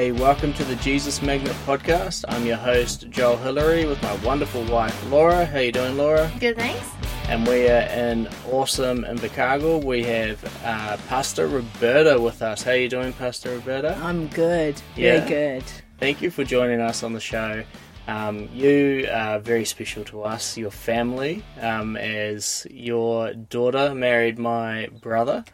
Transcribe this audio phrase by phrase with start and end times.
[0.00, 2.24] Hey, welcome to the Jesus Magnet podcast.
[2.26, 5.44] I'm your host Joel Hillary with my wonderful wife Laura.
[5.44, 6.32] How you doing, Laura?
[6.40, 6.88] Good, thanks.
[7.28, 9.84] And we are in awesome Invercargill.
[9.84, 12.62] We have uh, Pastor Roberta with us.
[12.62, 13.94] How you doing, Pastor Roberta?
[14.02, 14.80] I'm good.
[14.96, 15.28] Very Yeah.
[15.28, 15.64] good.
[15.98, 17.62] Thank you for joining us on the show.
[18.08, 24.88] Um, you are very special to us, your family, um, as your daughter married my
[25.02, 25.44] brother.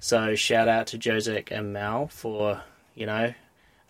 [0.00, 2.62] So shout out to Josek and Mal for,
[2.96, 3.32] you know,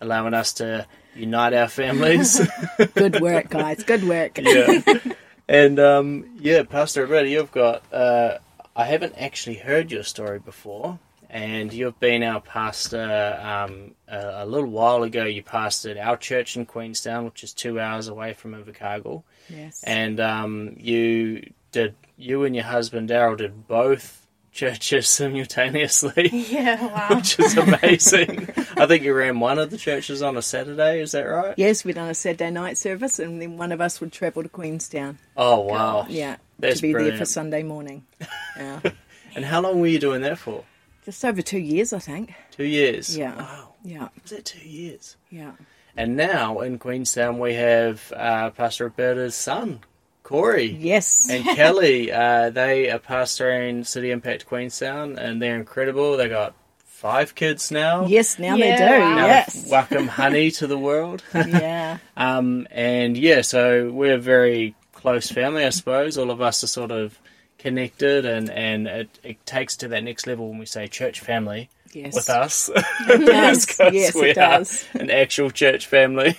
[0.03, 0.85] allowing us to
[1.15, 2.39] unite our families.
[2.95, 3.83] Good work, guys.
[3.83, 4.37] Good work.
[4.37, 4.81] yeah.
[5.47, 7.83] And um, yeah, Pastor Roberta, you've got.
[7.91, 8.37] Uh,
[8.75, 10.97] I haven't actually heard your story before,
[11.29, 15.25] and you've been our pastor um, a, a little while ago.
[15.25, 19.83] You pastored our church in Queenstown, which is two hours away from Invercargill, Yes.
[19.83, 21.95] and um, you did.
[22.15, 24.22] You and your husband Daryl did both
[24.53, 26.29] churches simultaneously.
[26.31, 27.07] Yeah, wow.
[27.17, 28.49] Which is amazing.
[28.77, 31.53] I think you ran one of the churches on a Saturday, is that right?
[31.57, 34.49] Yes, we'd done a Saturday night service, and then one of us would travel to
[34.49, 35.17] Queenstown.
[35.35, 36.05] Oh, wow.
[36.07, 37.25] Yeah, That's to be there for.
[37.25, 38.05] Sunday morning.
[38.55, 38.81] Yeah,
[39.35, 40.63] And how long were you doing that for?
[41.05, 42.33] just over two years, I think.
[42.51, 43.17] Two years.
[43.17, 43.35] Yeah.
[43.35, 43.73] Wow.
[43.83, 45.17] Yeah, Was that two years?
[45.31, 45.53] yeah.
[45.97, 49.79] And now in Queenstown we have uh, Pastor Roberta's son,
[50.33, 50.65] Corey.
[50.79, 51.27] Yes.
[51.29, 56.17] And Kelly, uh, they are pastoring City Impact Queenstown, and they're incredible.
[56.17, 58.07] They got five kids now.
[58.07, 58.99] yes, now Yeah, they do.
[59.01, 59.25] wow.
[59.27, 59.67] Yes.
[59.69, 61.21] welcome honey to the world.
[61.35, 61.99] yeah.
[62.17, 66.17] um, and yeah, so we're a very close family, I suppose.
[66.17, 67.19] All of us are sort of
[67.59, 71.69] connected, and and it, it takes to that next level when we say church family
[71.93, 72.15] Yes.
[72.15, 72.71] with us.
[72.73, 73.65] It does.
[73.67, 74.83] 'Cause yes, we it are does.
[74.95, 76.35] an actual church family.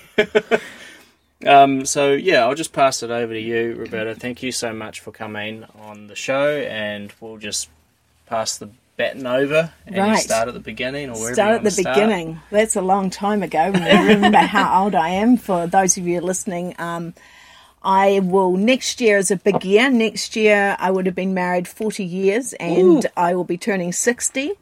[1.46, 4.14] Um, so yeah, I'll just pass it over to you, Roberta.
[4.14, 7.68] Thank you so much for coming on the show, and we'll just
[8.26, 10.18] pass the baton over and Right.
[10.18, 11.96] start at the beginning or wherever Start at the start.
[11.96, 12.40] beginning.
[12.50, 13.70] That's a long time ago.
[13.70, 15.36] remember how old I am.
[15.36, 17.12] For those of you listening, um,
[17.82, 19.90] I will next year as a big year.
[19.90, 23.08] Next year, I would have been married forty years, and Ooh.
[23.16, 24.52] I will be turning sixty.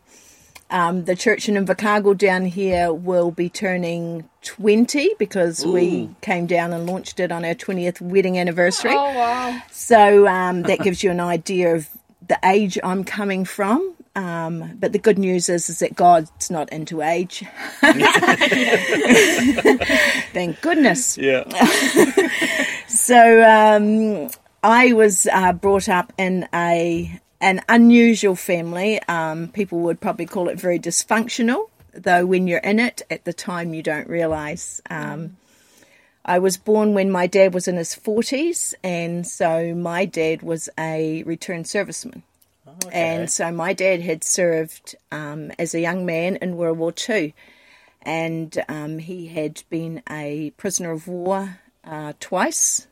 [0.72, 6.72] Um, the church in Invercargill down here will be turning 20 because we came down
[6.72, 8.92] and launched it on our 20th wedding anniversary.
[8.92, 9.62] Oh, wow.
[9.70, 11.88] So um, that gives you an idea of
[12.26, 13.94] the age I'm coming from.
[14.14, 17.44] Um, but the good news is, is that God's not into age.
[20.32, 21.16] Thank goodness.
[21.18, 21.44] Yeah.
[22.92, 24.28] So um,
[24.62, 29.02] I was uh, brought up in a an unusual family.
[29.02, 33.34] Um, people would probably call it very dysfunctional, though when you're in it at the
[33.34, 34.80] time you don't realise.
[34.88, 35.36] Um,
[36.24, 40.70] I was born when my dad was in his 40s, and so my dad was
[40.78, 42.22] a returned serviceman.
[42.84, 42.90] Okay.
[42.92, 47.32] And so my dad had served um, as a young man in World War Two,
[48.02, 52.86] and um, he had been a prisoner of war uh, twice.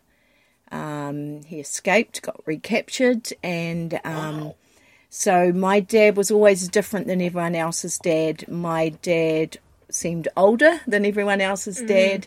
[0.72, 4.54] Um, he escaped, got recaptured, and um, Wow.
[5.08, 8.47] so my dad was always different than everyone else's dad.
[8.48, 9.58] My dad
[9.91, 12.26] seemed older than everyone else's dad.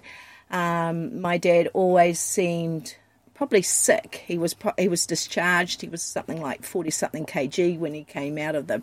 [0.52, 2.96] Um, my dad always seemed
[3.34, 4.24] probably sick.
[4.28, 5.82] He was pro- he was discharged.
[5.82, 8.82] He was something like forty something kg when he came out of the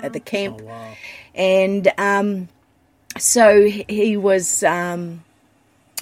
[0.00, 0.94] uh, the camp, Oh, wow.
[1.34, 2.48] and um,
[3.18, 5.24] so he- he was um,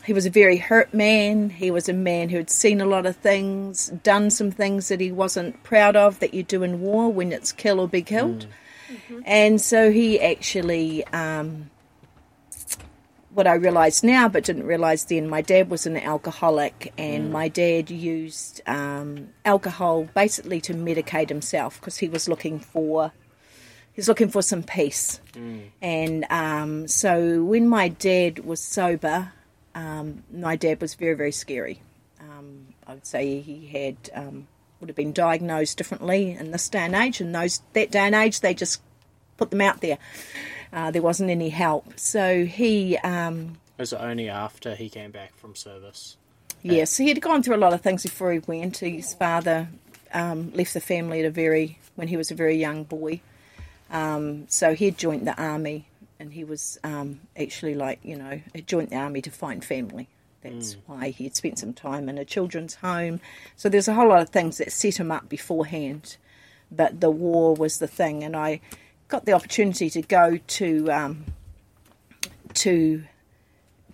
[0.05, 1.51] he was a very hurt man.
[1.51, 5.01] He was a man who had seen a lot of things, done some things that
[5.01, 8.47] he wasn't proud of that you do in war when it's kill or be killed,
[9.25, 11.07] and so he actually.
[11.09, 11.71] Um,
[13.33, 17.47] what I realise now, but didn't realise then, my dad was an alcoholic, and my
[17.47, 23.13] dad used um, alcohol basically to medicate himself because he was looking for
[23.93, 25.21] he was looking for some peace.
[25.83, 29.33] And um, so when my dad was sober,
[29.75, 31.83] um, my dad was very very scary.
[32.21, 34.47] Um, I would say he had um,
[34.81, 37.21] would have been diagnosed differently in this day and age.
[37.21, 38.81] In those that day and age, they just
[39.37, 39.99] put them out there.
[40.73, 41.99] Uh, there wasn't any help.
[41.99, 46.17] So he, um, Was it only after he came back from service?
[46.63, 48.79] yes, he had gone through a lot of things before he went.
[48.79, 49.69] His father
[50.13, 53.21] um, left the family at a very when he was a very young boy.
[53.91, 55.87] Um, so he had joined the army,
[56.21, 60.09] and he was um, actually like you know he joined the army to find family.
[60.43, 63.21] That's why he had spent some time in a children's home.
[63.57, 66.17] So there's a whole lot of things that set him up beforehand.
[66.73, 68.61] But the war was the thing, and I
[69.09, 71.25] got the opportunity to go to um,
[72.55, 73.05] to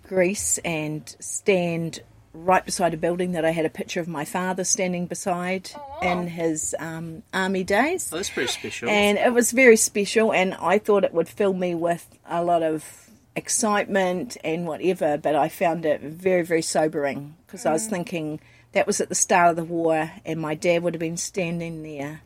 [0.07, 2.01] Greece and stand
[2.45, 6.27] right beside a building that I had a picture of my father standing beside in
[6.27, 8.09] his um, army days.
[8.13, 8.89] Oh, that's pretty special.
[8.89, 12.63] And it was very special, and I thought it would fill me with a lot
[12.63, 18.39] of excitement and whatever, but I found it very, very sobering because I was thinking
[18.73, 21.81] that was at the start of the war, and my dad would have been standing
[21.83, 22.21] there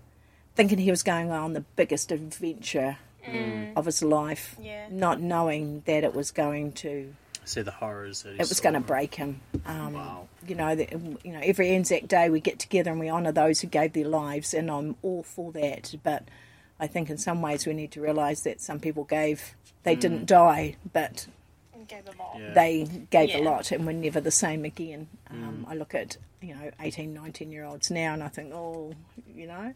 [0.56, 2.98] thinking he was going on the biggest adventure
[3.76, 4.88] of his life, Yeah.
[4.90, 7.14] not knowing that it was going to
[7.52, 9.42] See the horrors that he it was going to break him.
[9.66, 10.28] Um, Wow.
[10.48, 13.60] You know, that, you know, every Anzac Day we get together and we honour those
[13.60, 15.94] who gave their lives, and I'm all for that.
[16.02, 16.24] But
[16.80, 19.54] I think in some ways we need to realise that some people gave,
[19.84, 21.28] they didn't die, but
[21.88, 22.40] gave a lot.
[22.40, 22.54] Yeah.
[22.54, 25.08] they gave a lot and were never the same again.
[25.30, 28.94] Um, I look at, you know, 18, 19 year olds now and I think, oh,
[29.36, 29.74] you know.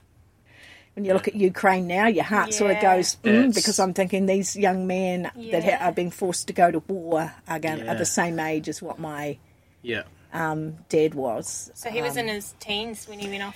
[0.95, 4.27] When you look at Ukraine now, your heart sort of goes mm, because I'm thinking
[4.27, 5.77] these young men that Yeah.
[5.77, 7.93] ha- are being forced to go to war are, going, are Yeah.
[7.95, 9.37] the same age as what my
[9.81, 10.03] Yeah.
[10.33, 11.69] um, dad was.
[11.73, 13.55] So he was in his teens when he went off.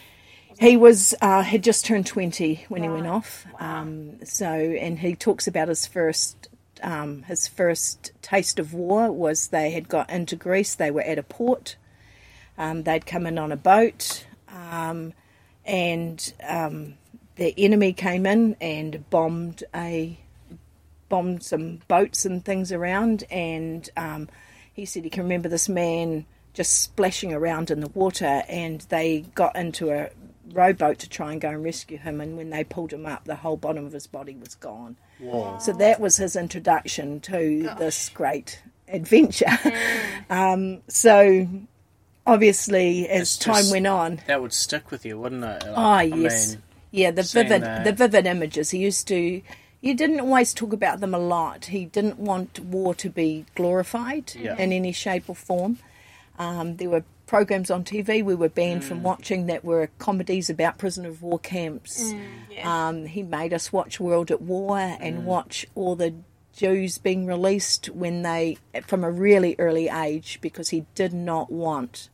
[0.60, 3.12] He was uh, had just turned twenty when he went Right.
[3.14, 3.46] off.
[3.58, 6.50] Um, so, and he talks about his first
[6.84, 10.76] um, his first taste of war was they had got into Greece.
[10.76, 11.78] They were at a port.
[12.58, 15.14] Um, they'd come in on a boat, um,
[15.66, 16.96] and um,
[17.40, 20.20] the enemy came in and bombed a
[21.08, 23.24] bombed some boats and things around.
[23.32, 24.30] And um,
[24.74, 29.22] he said he can remember this man just splashing around in the water, and they
[29.36, 30.10] got into a
[30.52, 32.20] rowboat to try and go and rescue him.
[32.20, 34.98] And when they pulled him up, the whole bottom of his body was gone.
[35.20, 35.58] Whoa.
[35.60, 39.58] So that was his introduction to this great adventure.
[40.30, 41.48] um, so
[42.28, 45.64] obviously, as It's time just- went on, That would stick with you, wouldn't it?
[45.68, 46.52] Ah, I yes.
[46.56, 48.72] mean, yeah, the vivid, that- the vivid images.
[48.72, 49.42] He used to.
[49.82, 51.66] You didn't always talk about them a lot.
[51.66, 54.58] He didn't want war to be glorified Yeah.
[54.58, 55.78] in any shape or form.
[56.38, 58.86] Um, there were programs on TV we were banned Mm.
[58.86, 62.14] from watching that were comedies about prisoner of war camps.
[62.52, 62.88] Yeah.
[62.90, 64.98] Um, he made us watch World at War Mm.
[65.00, 66.14] and watch all the
[66.54, 72.10] Jews being released when they, from a really early age, because he did not want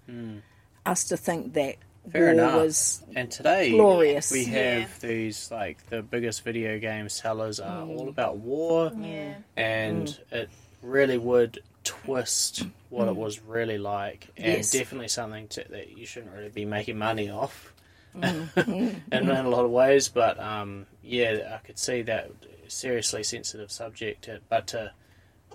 [0.85, 1.77] us to think that Mm.
[2.11, 2.55] Fair war enough.
[2.55, 4.31] was And today glorious.
[4.31, 4.87] we have Yeah.
[5.09, 7.97] these like the biggest video game sellers are Mm.
[7.97, 9.35] all about war, yeah.
[9.57, 10.49] and it
[10.81, 14.57] really would twist what it was really like, and Mm.
[14.57, 14.71] Yes.
[14.71, 17.73] definitely something to, that you shouldn't really be making money off.
[18.15, 19.01] Mm.
[19.11, 22.31] in, in a lot of ways, but um, yeah, I could see that
[22.67, 24.93] seriously sensitive subject, uh, but to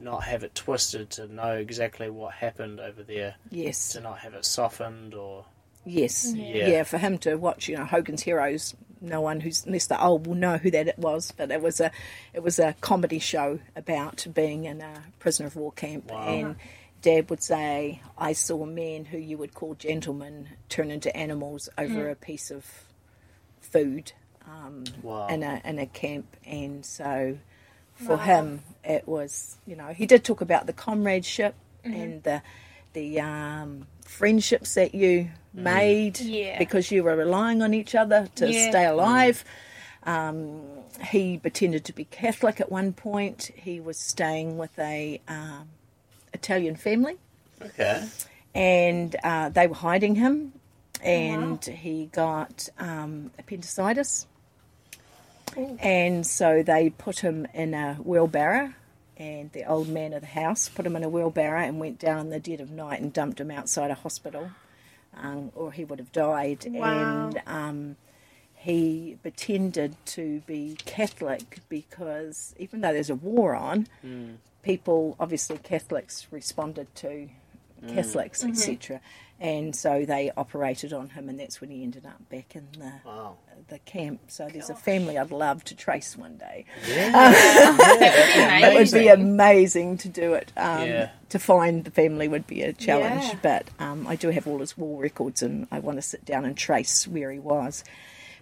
[0.00, 4.34] not have it twisted, to know exactly what happened over there, yes, to not have
[4.34, 5.44] it softened or
[5.90, 6.68] yes, Yeah.
[6.68, 6.82] yeah.
[6.84, 8.74] For him to watch, you know, Hogan's Heroes.
[9.02, 11.80] No one who's unless they're old will know who that it was, but it was
[11.80, 11.90] a
[12.34, 16.28] it was a comedy show about being in a prisoner of war camp, Wow.
[16.28, 16.56] and
[17.00, 22.08] Dad would say, "I saw men who you would call gentlemen turn into animals over
[22.08, 22.12] mm.
[22.12, 22.66] a piece of
[23.62, 24.12] food."
[24.46, 27.38] Um, wow, in a in a camp, and so
[27.94, 31.54] for him it was you know he did talk about the comradeship
[31.84, 32.00] mm-hmm.
[32.00, 32.42] and the
[32.92, 36.58] the um, friendships that you made Yeah.
[36.58, 38.68] because you were relying on each other to Yeah.
[38.70, 39.44] stay alive.
[40.04, 40.62] Um,
[41.10, 43.50] he pretended to be Catholic at one point.
[43.54, 45.68] He was staying with a um,
[46.32, 47.16] Italian family.
[47.62, 48.06] Okay,
[48.54, 50.52] and uh, they were hiding him,
[51.02, 54.26] and he got um, appendicitis,
[55.78, 58.72] and so they put him in a wheelbarrow,
[59.20, 62.20] and the old man of the house put him in a wheelbarrow and went down
[62.20, 64.50] in the dead of night and dumped him outside a hospital,
[65.14, 66.64] um, or he would have died.
[66.66, 67.26] Wow.
[67.26, 67.96] And um,
[68.54, 73.88] he pretended to be Catholic because even though there's a war on,
[74.62, 77.28] people obviously Catholics responded to
[77.88, 79.00] Catholics, etc.
[79.40, 82.92] And so they operated on him, and that's when he ended up back in the
[83.06, 83.36] wow,
[83.68, 84.20] the camp.
[84.28, 86.66] So there's a family I'd love to trace one day.
[86.84, 87.10] Amazing.
[88.70, 90.52] It would be amazing to do it.
[90.56, 91.10] Um, Yeah.
[91.30, 93.38] To find the family would be a challenge, Yeah.
[93.42, 96.44] but um, I do have all his war records, and I want to sit down
[96.44, 97.82] and trace where he was.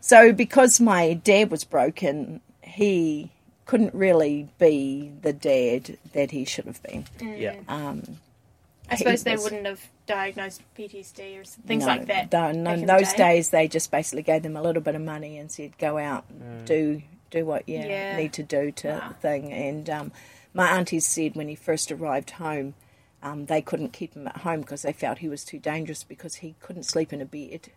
[0.00, 3.30] So because my dad was broken, he
[3.66, 7.04] couldn't really be the dad that he should have been.
[7.20, 7.56] yeah,
[8.90, 12.32] I suppose they wouldn't have diagnosed PTSD or things No, like that.
[12.32, 13.16] no, no, in in the those day.
[13.36, 16.24] days, they just basically gave them a little bit of money and said, "Go out,
[16.64, 18.16] do do what you Yeah.
[18.16, 19.08] need to do to Wow.
[19.08, 20.12] the thing." And um,
[20.54, 22.74] my auntie said when he first arrived home,
[23.22, 26.36] um, they couldn't keep him at home because they felt he was too dangerous because
[26.36, 27.68] he couldn't sleep in a bed.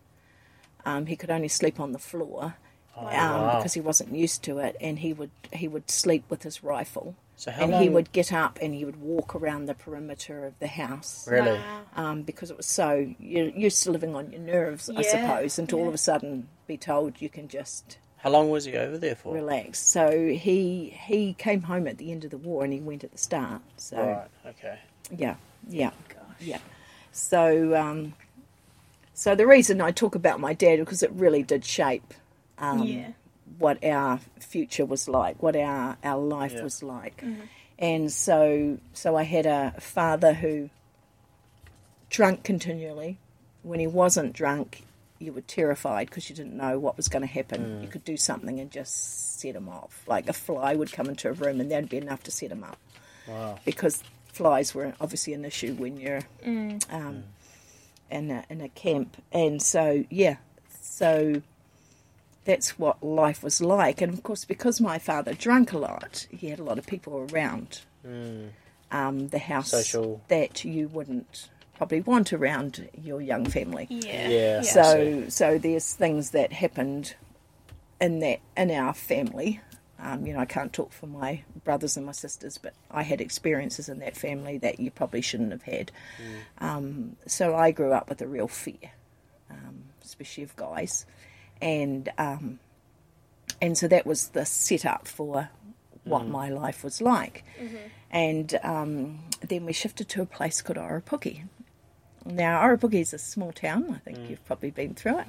[0.86, 2.56] Um, he could only sleep on the floor
[2.96, 3.56] um, Oh, wow.
[3.58, 7.15] because he wasn't used to it, and he would he would sleep with his rifle.
[7.41, 7.81] So how and long?
[7.81, 11.53] he would get up and he would walk around the perimeter of the house really,
[11.57, 11.81] Wow.
[11.95, 15.67] um, because it was so you're used to living on your nerves, I suppose, and
[15.69, 18.95] to all of a sudden be told you can just How long was he over
[18.95, 19.33] there for?
[19.33, 19.79] relax.
[19.79, 23.12] So he he came home at the end of the war and he went at
[23.12, 23.63] the start.
[23.75, 24.27] So Right.
[24.51, 24.77] Okay.
[25.10, 25.93] yeah, yeah,
[26.39, 26.60] yeah.
[27.12, 28.13] So um,
[29.15, 32.13] so the reason I talk about my dad because it really did shape
[32.60, 33.07] um, yeah.
[33.58, 36.63] What our future was like, what our our life Yeah.
[36.63, 37.41] was like, mm-hmm.
[37.79, 40.70] and so so I had a father who
[42.10, 43.17] drank continually.
[43.63, 44.84] When he wasn't drunk,
[45.20, 47.62] you were terrified because you didn't know what was going to happen.
[47.63, 47.81] Mm.
[47.84, 50.03] You could do something and just set him off.
[50.08, 52.63] Like a fly would come into a room and that'd be enough to set him
[52.63, 52.77] up
[53.27, 53.60] Wow.
[53.63, 54.03] because
[54.34, 56.84] flies were obviously an issue when you're mm.
[56.91, 57.24] um, mm.
[58.10, 60.38] in a, in a camp, and so yeah,
[60.81, 61.41] so
[62.45, 64.01] that's what life was like.
[64.01, 67.27] And of course, because my father drank a lot, he had a lot of people
[67.31, 67.81] around
[68.91, 70.21] um, the house Social.
[70.27, 73.88] that you wouldn't probably want around your young family.
[73.89, 74.29] Yeah.
[74.29, 74.60] Yeah.
[74.62, 77.15] I So so there's things that happened
[78.00, 79.62] in that in our family.
[80.00, 83.21] Um, you know, I can't talk for my brothers and my sisters, but I had
[83.21, 85.91] experiences in that family that you probably shouldn't have had.
[86.57, 88.91] Um, so I grew up with a real fear,
[89.51, 91.05] um, especially of guys,
[91.62, 92.60] and um,
[93.62, 95.50] and so that was the setup for
[96.03, 97.44] what my life was like.
[98.10, 101.44] And um, then we shifted to a place called Orepuki.
[102.25, 103.94] Now, Orepuki is a small town.
[103.96, 105.27] I think you've probably been through it.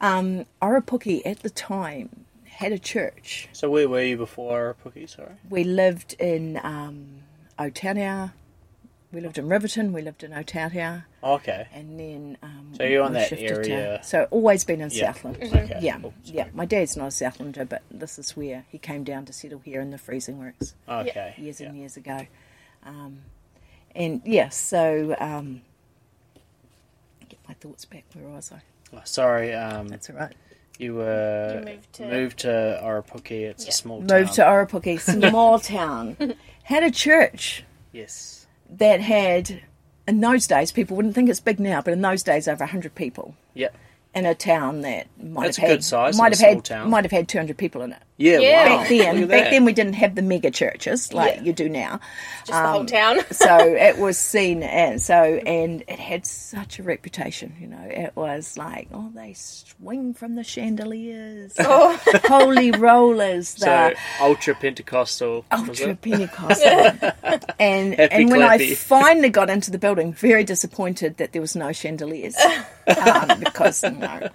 [0.00, 3.48] Um, at the time had a church.
[3.52, 5.08] So where were you before Pookie?
[5.08, 5.34] Sorry.
[5.48, 7.22] We lived in um.
[9.10, 9.92] We lived in Riverton.
[9.94, 11.04] We lived in Otaria.
[11.24, 11.66] Okay.
[11.72, 12.36] And then.
[12.42, 15.12] Um, So you're on we that shifted to- area- so always been in Yeah.
[15.12, 15.38] Southland.
[15.42, 15.78] Okay.
[15.80, 16.12] Yeah, Cool.
[16.24, 16.48] yeah.
[16.52, 19.80] My dad's not a Southlander, but this is where he came down to settle here
[19.80, 21.34] in the freezing works Okay.
[21.38, 21.68] years yeah.
[21.68, 22.26] and years ago.
[22.84, 23.22] Um,
[23.94, 25.62] and yeah, so um,
[27.30, 28.04] get my thoughts back.
[28.12, 28.60] Where was I?
[28.94, 29.54] Oh, sorry.
[29.54, 30.34] Um, That's all right.
[30.78, 33.48] you were You moved to- moved to Orepuki.
[33.48, 33.70] It's Yeah.
[33.70, 34.20] a small town.
[34.20, 34.66] Moved to town.
[34.66, 36.34] Orepuki, small town.
[36.64, 38.37] Had a church Yes.
[38.70, 39.62] That had,
[40.06, 42.94] in those days, people wouldn't think it's big now, but in those days, over hundred
[42.94, 43.74] people Yep.
[44.14, 46.54] in a town that might That's have a had good size in might a have
[46.56, 46.90] had town.
[46.90, 48.02] might have had two hundred people in it.
[48.18, 48.38] Yeah.
[48.40, 48.68] Yeah.
[48.68, 48.78] Wow.
[48.80, 51.42] Back then, back then we didn't have the mega churches like Yeah.
[51.42, 52.00] you do now.
[52.40, 53.18] Just the whole town.
[53.30, 55.14] so it was seen and so
[55.46, 60.34] and it had such a reputation you know it was like oh they swing from
[60.34, 61.98] the chandeliers Oh.
[62.24, 65.44] holy rollers the So ultra Pentecostal.
[65.52, 65.94] ultra?
[65.94, 66.68] Pentecostal
[67.60, 71.54] and Happy and when I finally got into the building very disappointed that there was
[71.54, 72.36] no chandeliers
[72.86, 74.28] um, because you know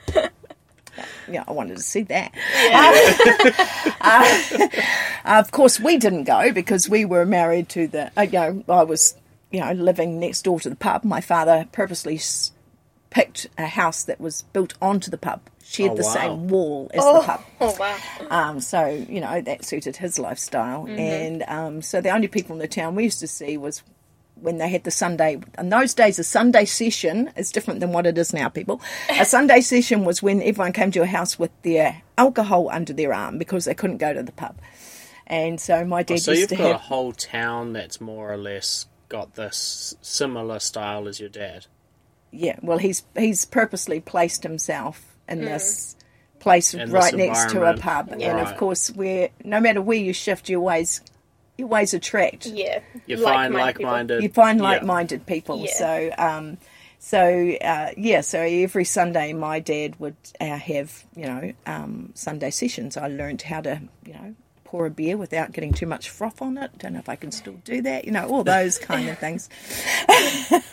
[1.31, 2.31] yeah, I wanted to see that.
[4.01, 8.11] Uh, of course, we didn't go because we were married to the.
[8.17, 9.15] Uh, you know, I was,
[9.51, 11.03] you know, living next door to the pub.
[11.03, 12.51] My father purposely s-
[13.09, 16.13] picked a house that was built onto the pub, shared Oh, the wow.
[16.13, 17.41] same wall as the pub.
[17.61, 17.97] Oh wow.
[18.29, 22.59] Um, so you know that suited his lifestyle, and um, so the only people in
[22.59, 23.83] the town we used to see was
[24.43, 25.39] when they had the Sunday.
[25.57, 28.49] In those days, a Sunday session is different than what it is now.
[28.49, 32.93] People, a Sunday session was when everyone came to a house with their alcohol under
[32.93, 34.57] their arm because they couldn't go to the pub,
[35.25, 38.37] and so my dad So used you've to got a whole town that's more or
[38.37, 41.67] less got this similar style as your dad.
[42.31, 45.45] Yeah, well, he's he's purposely placed himself in mm.
[45.45, 45.95] this
[46.39, 47.81] place In right this next to a environment.
[47.81, 48.47] pub, and Right.
[48.47, 51.01] of course, where no matter where you shift, you always
[51.57, 52.79] you always attract Yeah.
[53.05, 54.23] You find Like-minded people.
[54.23, 55.59] you find like-minded people.
[55.59, 55.73] Yeah.
[55.73, 56.57] So, um,
[56.99, 58.21] so uh, yeah.
[58.21, 62.95] So every Sunday, my dad would uh, have you know um, Sunday sessions.
[62.97, 66.57] I learned how to you know pour a beer without getting too much froth on
[66.57, 66.75] it.
[66.79, 68.05] Don't know if I can still do that.
[68.05, 69.49] You know all those kind of things.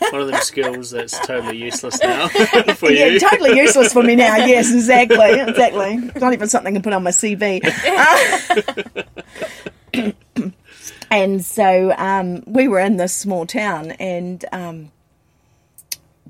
[0.09, 3.19] One of them skills that's totally useless now for yeah, you.
[3.19, 4.37] totally useless for me now.
[4.37, 5.97] Yes, exactly, exactly.
[6.19, 7.61] Not even something I can put on my CV.
[11.11, 14.91] And so um, we were in this small town, and um,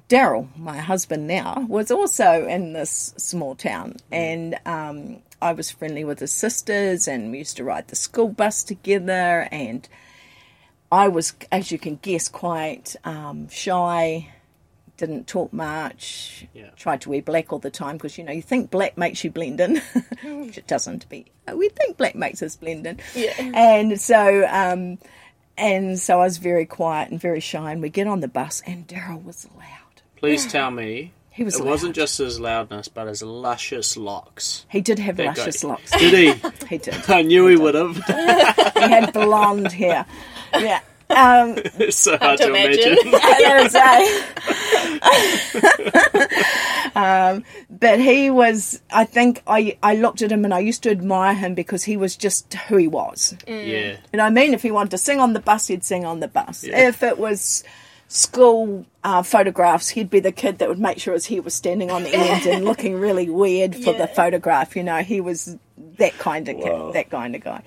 [0.09, 6.03] Daryl, my husband now, was also in this small town, and um, I was friendly
[6.03, 9.88] with his sisters, and we used to ride the school bus together, and
[10.91, 14.29] I was, as you can guess, quite um, shy.
[15.01, 16.46] Didn't talk much.
[16.53, 16.70] Yeah.
[16.75, 19.31] Tried to wear black all the time because you know you think black makes you
[19.31, 19.81] blend in,
[20.24, 21.10] which it doesn't.
[21.10, 23.00] Be we think black makes us blend in.
[23.15, 23.34] Yeah.
[23.55, 25.00] And so, um,
[25.58, 27.72] and so I was very quiet and very shy.
[27.72, 30.01] And we get on the bus, and Daryl was loud.
[30.17, 31.70] Please tell me He was it loud.
[31.72, 34.67] wasn't just his loudness, but his luscious locks.
[34.70, 35.89] He did have That guy- luscious locks.
[35.98, 36.50] Did he?
[36.70, 36.93] He did.
[37.10, 37.96] I knew he would have.
[38.75, 40.05] He had blonde hair.
[40.53, 40.81] Yeah.
[41.15, 42.98] Um, it's so hard to to imagine.
[43.12, 44.51] That's right.
[46.96, 50.89] um, but he was, I think I, I looked at him and I used to
[50.91, 53.36] admire him because he was just who he was.
[53.48, 53.98] yeah.
[54.12, 54.53] You know I mean?
[54.53, 56.63] If he wanted to sing on the bus, he'd sing on the bus.
[56.63, 56.88] Yeah.
[56.89, 57.63] If it was
[58.08, 61.91] school uh, photographs, he'd be the kid that would make sure his hair was standing
[61.91, 64.75] on the end and looking really weird for the photograph.
[64.75, 65.58] You know, he was
[65.98, 66.88] that kind of Wow.
[66.88, 67.63] kid, that kind of guy.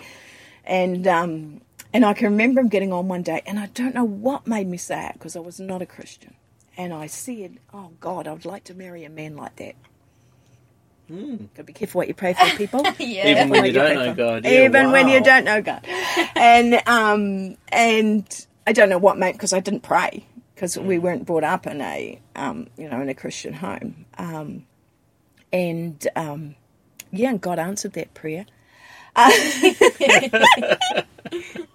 [0.66, 1.60] And um,
[1.94, 4.66] and I can remember him getting on one day, and I don't know what made
[4.66, 6.34] me say it because I was not a Christian.
[6.76, 9.76] And I said, "Oh God, I would like to marry a man like that."
[11.08, 12.82] Got to be careful what you pray for, people.
[12.98, 13.28] Yeah.
[13.28, 14.16] Even when you you don't know for.
[14.16, 14.44] God.
[14.44, 15.86] Yeah, even when you don't know God.
[16.34, 21.26] and um, and I don't know what made because I didn't pray because we weren't
[21.26, 24.06] brought up in a um, you know in a Christian home.
[24.18, 24.66] Um,
[25.52, 26.56] and um,
[27.12, 28.46] yeah, and God answered that prayer.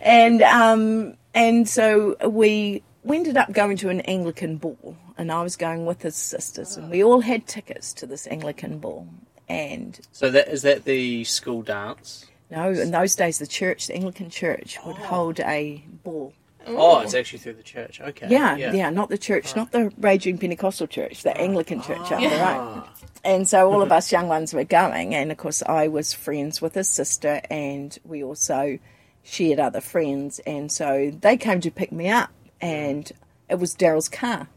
[0.00, 5.42] and um, and so we we ended up going to an Anglican ball, and I
[5.42, 9.08] was going with his sisters, and we all had tickets to this Anglican ball.
[9.48, 12.26] And So that is that the school dance?
[12.50, 16.32] no, in those days, the church, the Anglican church, would hold a ball.
[16.66, 17.98] Oh, it's actually through the church.
[18.00, 18.28] Okay.
[18.28, 22.20] Yeah, yeah, not the church, not the raging Pentecostal church, the Anglican church up.
[22.22, 22.92] Ah,
[23.24, 26.60] And so all of us young ones were going, and of course I was friends
[26.60, 28.78] with his sister, and we also
[29.22, 33.10] shared other friends, and so they came to pick me up, and
[33.48, 34.48] it was Daryl's car.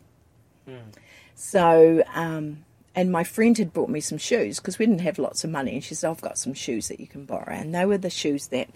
[1.36, 2.64] So, um,
[2.96, 5.74] and my friend had brought me some shoes because we didn't have lots of money,
[5.74, 8.10] and she said, "I've got some shoes that you can borrow," and they were the
[8.10, 8.70] shoes that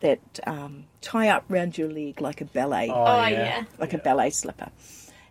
[0.00, 3.30] that um, tie up round your leg like a ballet Oh, Oh, yeah.
[3.30, 3.64] yeah.
[3.78, 4.70] like a ballet slipper.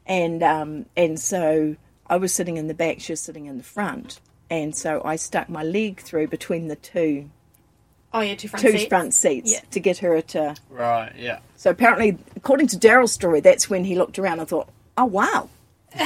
[0.06, 1.76] And um, and so
[2.08, 4.20] I was sitting in the back, she was sitting in the front,
[4.50, 7.30] and so I stuck my leg through between the two
[8.14, 8.86] Oh, yeah, two front two seats.
[8.90, 9.60] front seats Yeah.
[9.72, 10.56] to get her to.
[10.70, 11.12] Right.
[11.18, 11.40] Yeah.
[11.58, 14.68] So apparently, according to Daryl's story, that's when he looked around and thought,
[14.98, 15.50] "Oh wow."
[15.96, 16.00] Oh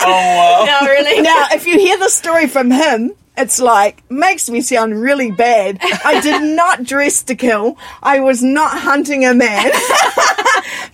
[0.00, 0.64] wow!
[0.80, 1.20] No, really?
[1.22, 5.78] Now, if you hear the story from him, it's like makes me sound really bad.
[6.04, 7.78] I did not dress to kill.
[8.02, 9.70] I was not hunting a man.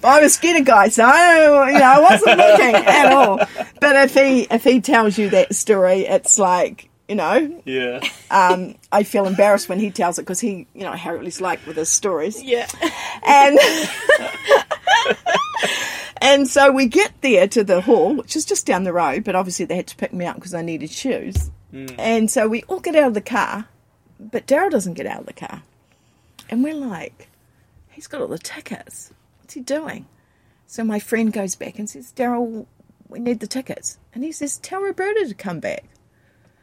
[0.01, 3.38] but I was scared of guys, so I, you know, I wasn't looking at all.
[3.81, 8.01] But if he if he tells you that story, it's like you know, Yeah.
[8.31, 11.64] um, I feel embarrassed when he tells it because he, you know, how he's like
[11.67, 12.67] with his stories Yeah.
[13.27, 13.59] and
[16.21, 19.35] and so we get there to the hall, which is just down the road, but
[19.35, 21.51] obviously they had to pick me up because I needed shoes.
[21.99, 23.67] And so we all get out of the car,
[24.21, 25.62] but Daryl doesn't get out of the car,
[26.49, 27.29] and we're like,
[27.90, 29.12] he's got all the tickets.
[29.40, 30.07] What's he doing?
[30.69, 32.67] So my friend goes back and says, Daryl,
[33.09, 35.83] we need the tickets, and he says, tell Roberta to come back.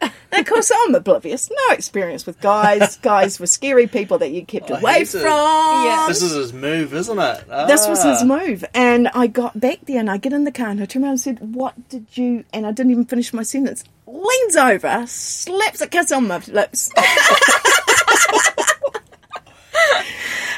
[0.02, 1.50] And of course, I'm oblivious.
[1.50, 2.96] No experience with guys.
[3.02, 5.22] guys were scary people that you kept Oh, away from.
[5.22, 6.06] Yeah.
[6.08, 7.48] This is his move, isn't it?
[7.68, 8.26] This was his Ah.
[8.26, 8.64] move.
[8.74, 11.12] And I got back there and I get in the car and I turned around
[11.12, 12.46] and said, What did you.
[12.54, 13.84] And I didn't even finish my sentence.
[14.08, 16.90] Leans over, slaps a kiss on my lips.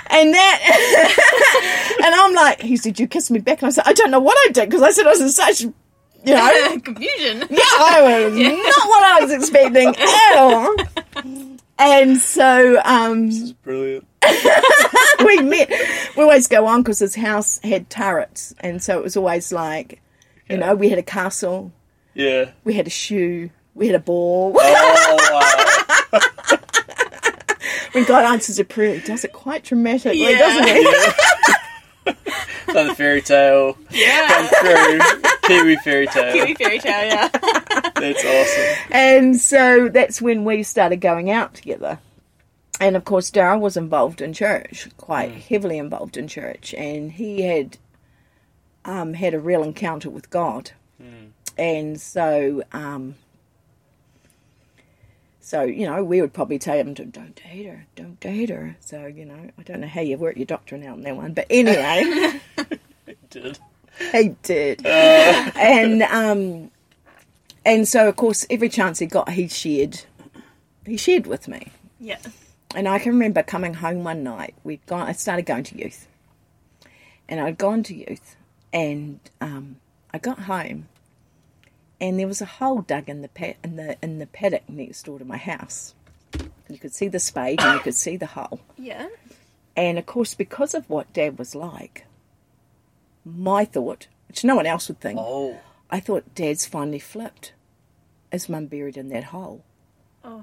[0.09, 1.97] and that.
[2.05, 3.61] and I'm like, He said, You kissed me back.
[3.61, 5.29] And I said, I don't know what I did because I said I was in
[5.29, 5.65] such.
[6.25, 7.39] You know, Confusion.
[7.49, 10.75] yeah, I was not what I was expecting at all.
[11.79, 14.07] And so, um, this is Brilliant.
[15.25, 15.69] we met.
[16.15, 20.01] We always go on because his house had turrets, and so it was always like,
[20.49, 21.71] you know, we had a castle,
[22.13, 22.51] Yeah.
[22.63, 24.55] we had a shoe, we had a ball.
[24.57, 25.17] Oh,
[26.11, 26.19] wow.
[27.93, 30.37] when God answers a prayer, he does it quite dramatically, Yeah.
[30.37, 30.83] doesn't he?
[32.73, 34.27] so the fairy tale Yeah.
[34.27, 35.31] come through.
[35.47, 36.33] Kiwi fairy tale.
[36.33, 37.27] Kiwi fairy tale, yeah.
[37.95, 38.91] That's awesome.
[38.91, 41.99] And so that's when we started going out together.
[42.79, 47.43] And of course, Daryl was involved in church, quite heavily involved in church, and he
[47.43, 47.77] had
[48.83, 50.71] um, had a real encounter with God.
[51.57, 53.15] And so, um,
[55.39, 58.75] so you know, we would probably tell him, "Don't don't date her, don't date her."
[58.79, 61.33] So you know, I don't know how you work your doctrine out in that one,
[61.33, 62.41] but anyway.
[63.29, 63.59] Did.
[64.11, 64.85] He did.
[64.85, 66.71] and um
[67.65, 70.01] and so of course every chance he got he shared
[70.85, 71.71] he shared with me.
[71.99, 72.19] Yeah.
[72.75, 76.07] And I can remember coming home one night, we'd gone I started going to youth.
[77.29, 78.35] And I'd gone to youth
[78.71, 79.77] and um
[80.13, 80.87] I got home
[82.01, 85.03] and there was a hole dug in the pa- in the in the paddock next
[85.03, 85.93] door to my house.
[86.69, 88.59] You could see the spade and you could see the hole.
[88.77, 89.07] Yeah.
[89.75, 92.05] And of course, because of what Dad was like,
[93.25, 95.57] my thought, which no one else would think, Oh.
[95.89, 97.53] I thought Dad's finally flipped.
[98.31, 99.63] Is Mum buried in that hole?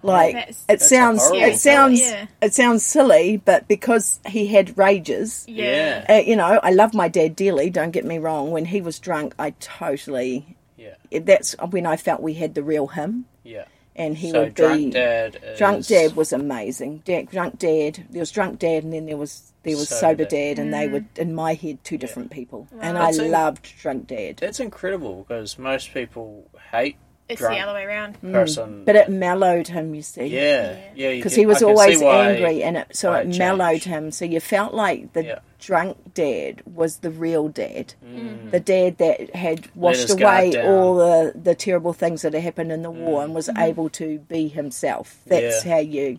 [0.03, 2.12] like that's- it That's sounds it sounds thought.
[2.12, 2.27] Yeah.
[2.43, 6.05] it sounds silly but because he had rages Yeah.
[6.07, 8.99] uh, you know i love my dad dearly don't get me wrong when he was
[8.99, 10.97] drunk i totally Yeah.
[11.23, 13.64] that's when i felt we had the real him Yeah.
[13.96, 15.38] And he so would drunk be dad.
[15.42, 17.03] Is, drunk dad was amazing.
[17.05, 20.24] Dad, drunk dad there was drunk dad and then there was there was Sober sober
[20.24, 20.57] dad.
[20.57, 20.92] dad and they mm.
[20.92, 22.68] were in my head two different people.
[22.81, 24.38] And i in- loved drunk dad.
[24.38, 26.96] That's incredible because most people hate
[27.31, 28.21] It's drunk the other way around.
[28.23, 28.33] Mm.
[28.33, 28.85] person.
[28.85, 30.27] but it mellowed him you see.
[30.27, 34.11] Yeah, yeah, because he was always angry and it so it it mellowed him.
[34.11, 35.38] So you felt like the Yeah.
[35.59, 38.51] drunk dad was the real dad mm.
[38.51, 42.83] the dad that had washed away all the the terrible things that had happened in
[42.83, 43.62] the war and was mm-hmm.
[43.62, 45.19] able to be himself.
[45.27, 45.75] That's Yeah.
[45.75, 46.19] how you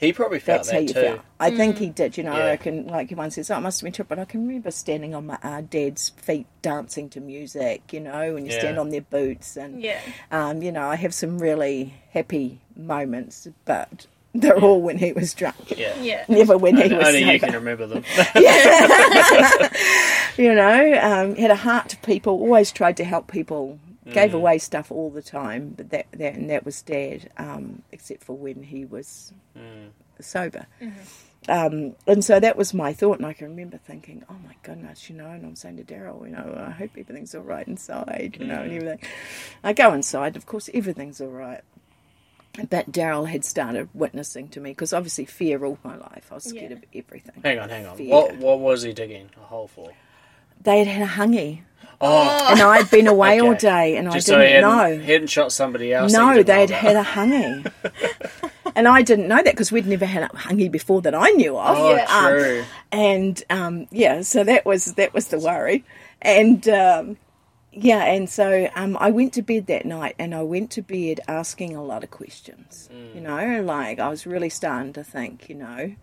[0.00, 1.00] He probably felt that's how that you too.
[1.00, 2.44] felt i think he did you know Yeah.
[2.44, 4.70] i reckon like everyone says oh it must have been true but i can remember
[4.70, 8.80] standing on my uh, dad's feet dancing to music you know when you stand Yeah.
[8.80, 10.00] on their boots and Yeah.
[10.32, 15.34] um, you know i have some really happy moments but they're all when he was
[15.34, 15.94] drunk Yeah.
[16.00, 16.24] Yeah.
[16.28, 17.46] Never when he Only, was only you sober.
[17.46, 18.04] can remember them.
[20.38, 24.12] you know, um, had a heart to people, always tried to help people, Mm.
[24.14, 25.74] gave away stuff all the time.
[25.76, 29.90] But that, that and that was Dad, um, except for when he was Mm.
[30.20, 30.66] sober.
[31.48, 35.08] Um, and so that was my thought, and I can remember thinking, "Oh my goodness,"
[35.08, 35.26] you know.
[35.30, 38.48] And I'm saying to Daryl, you know, I hope everything's all right inside, you Mm.
[38.48, 39.00] know, and everything.
[39.64, 41.62] I go inside, of course, everything's all right.
[42.68, 46.28] But Daryl had started witnessing to me because obviously fear ruled my life.
[46.30, 46.76] I was scared Yeah.
[46.78, 47.40] of everything.
[47.42, 47.96] hang on, hang on.
[47.96, 48.10] Fear.
[48.10, 49.92] What what was he digging a hole for?
[50.62, 51.60] They had had a hangi.
[52.02, 55.04] Oh, and I'd been away all day, and just I didn't hadn't, know.
[55.04, 56.12] he hadn't shot somebody else.
[56.12, 57.06] No, they'd know had a about.
[57.06, 57.72] hangi,
[58.74, 61.58] and I didn't know that because we'd never had a hangi before that I knew
[61.58, 61.76] of.
[61.78, 62.06] Oh, Yeah.
[62.30, 62.64] true.
[62.90, 65.84] and um, yeah, so that was that was the worry,
[66.22, 67.16] and um,
[67.72, 71.20] yeah, and so um, I went to bed that night, and I went to bed
[71.28, 72.88] asking a lot of questions.
[73.14, 75.48] You know, like I was really starting to think.
[75.50, 75.94] You know,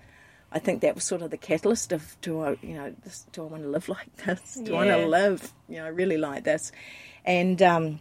[0.58, 3.44] I think that was sort of the catalyst of do I, you know, this, do
[3.44, 4.56] I want to live like this?
[4.56, 6.72] Do I want to live, you know, really like this?
[7.24, 8.00] And um,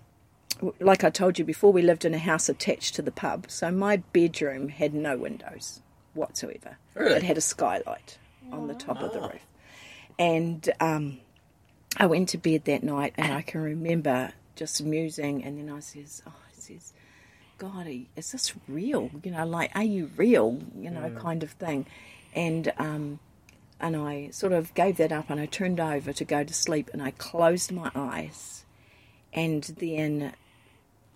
[0.81, 3.71] like I told you before, we lived in a house attached to the pub, so
[3.71, 5.83] my bedroom had no windows
[6.15, 6.79] whatsoever.
[6.95, 7.17] Really?
[7.17, 8.17] It had a skylight
[8.51, 9.47] on the top of the roof,
[10.19, 11.19] and um,
[11.99, 15.81] I went to bed that night, and I can remember just musing, and then I
[15.81, 16.95] says, "Oh, I says."
[17.59, 19.11] God, is this real?
[19.25, 20.61] You know, like, are you real?
[20.79, 21.87] You know, kind of thing.
[22.37, 23.19] And um,
[23.81, 26.91] and I sort of gave that up, and I turned over to go to sleep,
[26.93, 28.65] and I closed my eyes,
[29.33, 30.35] and then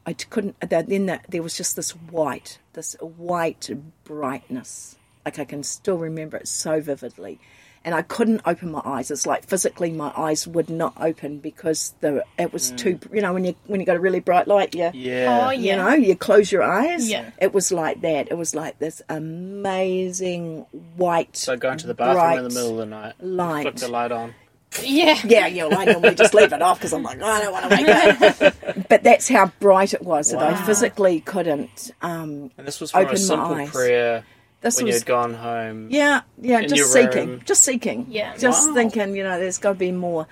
[0.06, 0.60] I couldn't.
[0.62, 3.70] th- Then the, there was just this white, this white
[4.04, 4.96] brightness.
[5.24, 7.38] Like I can still remember it so vividly,
[7.84, 9.10] and I couldn't open my eyes.
[9.10, 12.98] It's like physically, my eyes would not open because the it was too.
[13.12, 15.46] You know, when you when you got a really bright light, yeah, Yeah.
[15.46, 17.08] Oh, you know, you close your eyes.
[17.08, 17.30] Yeah.
[17.40, 18.28] It was like that.
[18.30, 20.66] It was like this amazing
[20.96, 21.36] white.
[21.36, 23.62] So going to the bathroom in the middle of the night, light.
[23.62, 24.34] flick the light on.
[24.82, 25.18] Yeah.
[25.24, 27.52] Yeah, yeah, well, I normally just leave it off because I'm like, "Oh, I don't
[27.52, 28.88] want to wake up.
[28.88, 31.90] but that's how bright it was that I physically couldn't.
[32.02, 34.24] Um, And this was from Open a simple prayer
[34.60, 35.88] this when was you'd gone home.
[35.90, 37.42] Yeah, yeah, in just your seeking, room.
[37.44, 38.36] just seeking, Yeah.
[38.36, 38.74] just Wow.
[38.74, 40.26] thinking, you know, there's got to be more,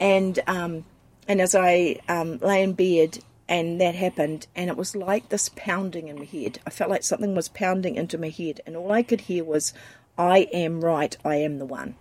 [0.00, 0.84] and um,
[1.28, 3.18] and as I um, lay in bed
[3.48, 6.58] and that happened, and it was like this pounding in my head.
[6.66, 9.74] I felt like something was pounding into my head, and all I could hear was,
[10.16, 11.14] "I am right.
[11.24, 11.94] I am the one."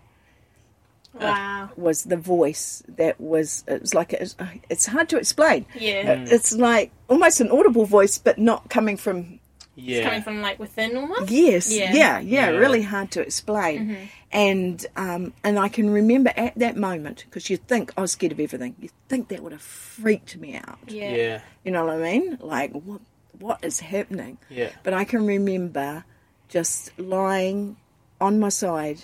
[1.19, 1.69] Wow.
[1.75, 3.63] Was the voice that was?
[3.67, 4.35] It was like it's,
[4.69, 5.65] it's hard to explain.
[5.75, 6.23] Yeah.
[6.27, 9.39] It's like almost an audible voice, but not coming from
[9.75, 10.03] Yeah.
[10.03, 11.31] Coming from like within almost.
[11.31, 11.93] Yes, Yeah.
[11.93, 12.57] yeah, yeah, Yeah.
[12.57, 13.97] really hard to explain.
[14.31, 18.31] And um, and I can remember at that moment because you think I was scared
[18.33, 18.75] of everything.
[18.79, 20.77] You think that would have freaked me out.
[20.87, 21.15] Yeah.
[21.15, 21.41] yeah.
[21.63, 22.37] You know what I mean?
[22.39, 23.01] Like what
[23.39, 24.37] what is happening?
[24.49, 24.69] Yeah.
[24.83, 26.03] But I can remember
[26.49, 27.77] just lying
[28.21, 28.99] on my side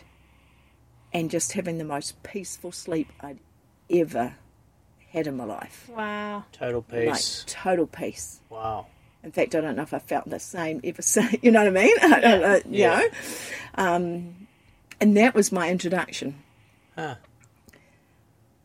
[1.11, 3.39] and just having the most peaceful sleep I'd
[3.89, 4.35] ever
[5.09, 5.89] had in my life.
[5.91, 6.43] Wow.
[6.51, 7.43] Total Like peace.
[7.47, 8.39] total peace.
[8.49, 8.85] wow.
[9.29, 11.35] In fact, I don't know if I felt the same ever since.
[11.43, 11.95] You know what I mean?
[12.01, 12.97] I don't know, you Yeah.
[12.97, 13.07] know?
[13.75, 14.47] Um,
[14.99, 16.41] and that was my introduction
[16.95, 17.15] Huh.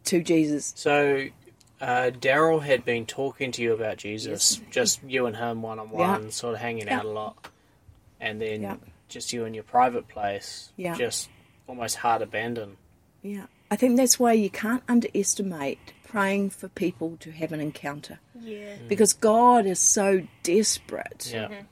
[0.05, 0.73] to Jesus.
[0.75, 1.27] So,
[1.83, 5.91] uh, Daryl had been talking to you about Jesus, just you and him one on
[5.91, 7.01] one, sort of hanging Yeah.
[7.01, 7.49] out a lot,
[8.19, 8.77] and then Yeah.
[9.11, 10.95] just you in your private place, Yeah.
[10.97, 11.29] just
[11.69, 12.79] almost heart abandoned.
[13.23, 13.47] Yeah.
[13.71, 18.77] I think that's why you can't underestimate praying for people to have an encounter Yeah.
[18.77, 18.89] Mm.
[18.89, 20.07] because God is so
[20.45, 21.67] desperate, Yeah, mm-hmm.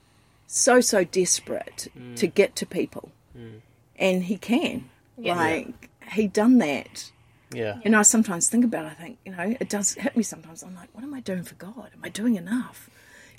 [0.46, 2.16] so, so desperate mm.
[2.16, 3.06] to get to people.
[3.38, 3.60] Mm.
[4.06, 4.90] And He can.
[5.16, 5.36] Yeah.
[5.36, 7.12] Like, He done that.
[7.54, 10.16] yeah, You know, I sometimes think about it, I think, you know, it does hit
[10.16, 10.62] me sometimes.
[10.64, 11.90] I'm like, what am I doing for God?
[11.96, 12.90] Am I doing enough?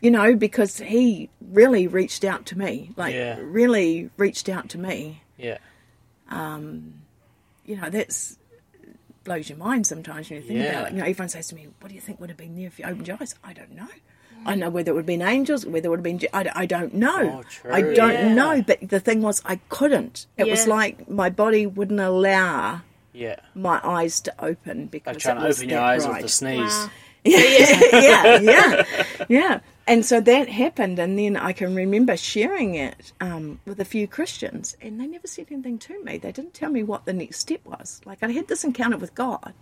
[0.02, 3.38] you know, because he really reached out to me, like Yeah.
[3.42, 5.22] really reached out to me.
[5.38, 5.60] Yeah.
[6.30, 6.96] Um
[7.66, 8.38] You know, that's
[9.24, 10.70] blows your mind sometimes when you think Yeah.
[10.72, 10.94] about it.
[10.94, 12.80] You know, everyone says to me, "What do you think would have been there if
[12.80, 13.88] you opened your eyes?" I don't know.
[14.46, 16.20] I know whether it would have been angels, whether it would have been.
[16.34, 17.40] I, I don't know.
[17.40, 17.72] Oh, true.
[17.72, 18.34] I don't Yeah.
[18.34, 18.62] know.
[18.62, 20.28] But the thing was, I couldn't.
[20.38, 22.82] It was like my body wouldn't allow
[23.14, 23.38] Yeah.
[23.56, 26.24] my eyes to open because Like trying it to open your eyes bright.
[26.24, 26.60] with a sneeze.
[26.60, 26.90] Wow.
[27.24, 28.84] yeah, yeah,
[29.30, 29.60] yeah.
[29.86, 34.08] And so that happened, and then I can remember sharing it um, with a few
[34.08, 36.18] Christians, and they never said anything to me.
[36.18, 38.00] They didn't tell me what the next step was.
[38.06, 39.54] Like I had this encounter with God,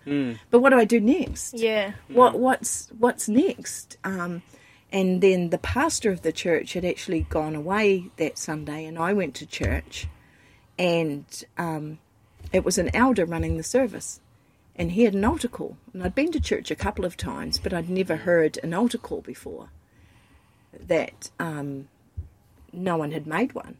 [0.51, 1.55] but what do I do next?
[1.55, 1.93] Yeah.
[2.07, 3.97] What what's what's next?
[4.03, 4.43] Um,
[4.91, 9.13] and then the pastor of the church had actually gone away that Sunday, and I
[9.13, 10.07] went to church,
[10.77, 11.25] and
[11.57, 11.97] um,
[12.53, 14.19] it was an elder running the service,
[14.75, 15.77] and he had an altar call.
[15.93, 18.99] And I'd been to church a couple of times, but I'd never heard an altar
[18.99, 19.69] call before.
[20.87, 21.87] That um,
[22.73, 23.75] no one had made one.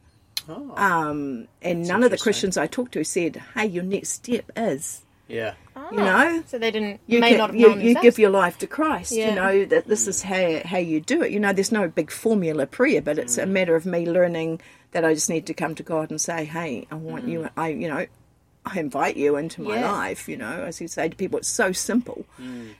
[0.49, 0.73] Oh.
[0.75, 2.17] Um, and none of the.
[2.17, 5.54] Christians I talked to said, "Hey, your next step is." yeah.
[5.91, 8.04] You know, So they didn't, you, may can- not have you, known you themselves.
[8.04, 9.12] give your life to Christ.
[9.12, 11.32] You know that this is how how you do it.
[11.32, 15.04] You know, there's no big formula prayer, but it's a matter of me learning that
[15.06, 17.49] I just need to come to God and say, "Hey, I want you.
[17.58, 18.06] I you know."
[18.65, 19.91] I invite you into my Yeah.
[19.91, 22.26] life, you know, as you say to people, it's so simple,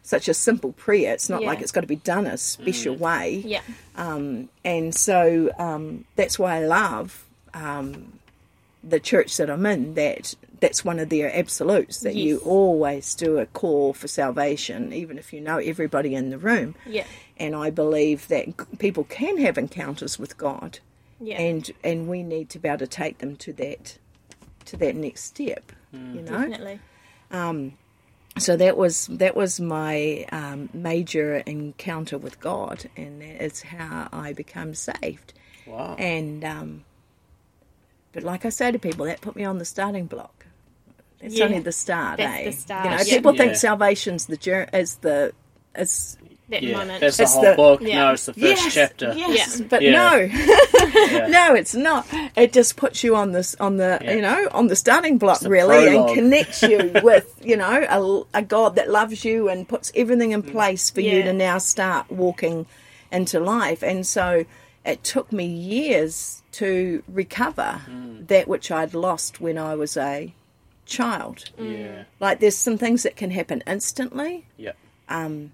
[0.04, 1.13] such a simple prayer.
[1.13, 1.48] It's not Yeah.
[1.48, 3.41] like it's got to be done a special way.
[3.46, 3.62] Yeah.
[3.96, 8.20] Um, and so um, that's why I love um,
[8.84, 9.96] the church that I'm in.
[9.96, 15.17] That that's one of their absolutes that you always do a call for salvation, even
[15.17, 16.76] if you know everybody in the room.
[16.86, 17.06] Yeah.
[17.38, 20.78] And I believe that people can have encounters with God,
[21.20, 21.41] Yeah.
[21.41, 23.98] and and we need to be able to take them to that
[24.65, 25.71] to that next step.
[25.93, 26.80] You know, Definitely.
[28.38, 34.08] so that was that was my um, major encounter with God, and that is how
[34.13, 35.34] I became saved.
[35.67, 35.95] Wow.
[35.97, 36.84] And um,
[38.13, 40.45] but like I say to people, that put me on the starting block.
[41.19, 41.45] It's Yeah.
[41.45, 42.45] only the start, That's eh?
[42.45, 43.15] the start, You know, yeah.
[43.15, 43.58] people think Yeah.
[43.58, 45.34] salvation's the journey is the
[45.76, 46.17] is
[46.52, 46.78] That yeah.
[46.78, 47.02] moment.
[47.02, 47.82] That's the It's whole the- book.
[47.82, 48.04] Yeah.
[48.04, 49.14] No, it's the first yes, chapter.
[49.16, 49.66] yes, Yeah.
[49.70, 49.92] but Yeah.
[49.92, 50.16] no,
[51.12, 51.28] Yeah.
[51.28, 52.06] no, it's not.
[52.36, 54.14] It just puts you on this on the Yeah.
[54.14, 56.10] you know on the starting block the really, prologue.
[56.10, 60.32] and connects you with you know a, a God that loves you and puts everything
[60.32, 60.52] in mm.
[60.52, 62.66] place for you to now start walking
[63.12, 63.82] into life.
[63.84, 64.46] And so
[64.86, 68.28] it took me years to recover mm.
[68.28, 70.34] that which I'd lost when I was a
[70.86, 71.46] child.
[71.58, 71.64] Yeah.
[71.64, 72.06] Mm.
[72.20, 74.46] Like there's some things that can happen instantly.
[74.58, 74.74] Yeah.
[75.08, 75.54] Um,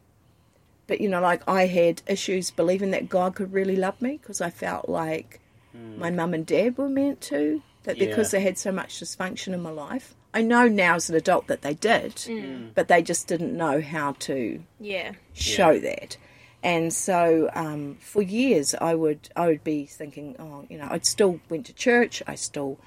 [0.87, 4.41] But you know, like I had issues believing that God could really love me because
[4.41, 5.39] I felt like
[5.73, 5.99] hmm.
[5.99, 7.61] my mum and dad were meant to.
[7.83, 11.15] That because they had so much dysfunction in my life, I know now as an
[11.15, 12.39] adult that they did, hmm.
[12.39, 12.67] Hmm.
[12.75, 15.13] but they just didn't know how to yeah.
[15.33, 16.17] show that.
[16.63, 21.05] And so um, for years, I would I would be thinking, oh, you know, I'd
[21.05, 22.77] still went to church, I still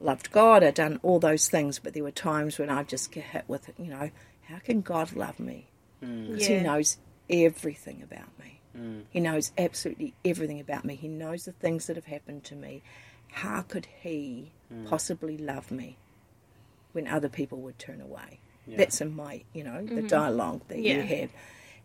[0.00, 3.24] loved God, I'd done all those things, but there were times when I'd just get
[3.24, 4.10] hit with, you know,
[4.48, 5.68] how can God love me?
[6.00, 6.58] because Yeah.
[6.58, 6.96] he knows
[7.30, 8.60] everything about me.
[8.76, 9.02] Mm.
[9.10, 10.94] He knows absolutely everything about me.
[10.94, 12.82] He knows the things that have happened to me.
[13.30, 14.88] How could he mm.
[14.88, 15.96] possibly love me
[16.92, 18.40] when other people would turn away?
[18.76, 20.06] That's in my, you know, the mm-hmm.
[20.08, 21.02] dialogue that you Yeah.
[21.02, 21.30] have.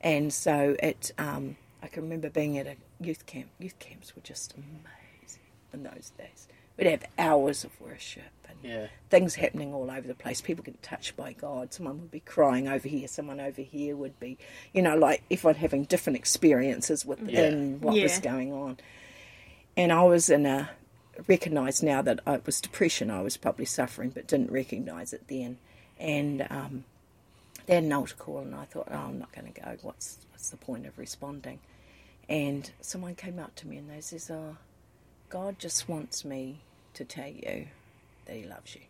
[0.01, 3.49] And so it, um, I can remember being at a youth camp.
[3.57, 6.47] Youth camps were just amazing in those days.
[6.77, 8.87] We'd have hours of worship and Yeah.
[9.09, 10.41] things happening all over the place.
[10.41, 11.73] People get touched by God.
[11.73, 13.07] Someone would be crying over here.
[13.07, 14.37] Someone over here would be,
[14.73, 18.77] you know, like everyone having different experiences within what was going on.
[19.75, 20.69] And I was in a
[21.27, 25.57] recognised now that it was depression I was probably suffering, but didn't recognise it then.
[25.99, 26.85] And um,
[27.65, 29.77] they had an altar call, and I thought, oh, I'm not going to go.
[29.81, 31.59] What's what's the point of responding?
[32.27, 34.57] And someone came up to me and they says, "Oh,
[35.29, 36.59] God just wants me
[36.93, 37.67] to tell you
[38.25, 38.81] that He loves you."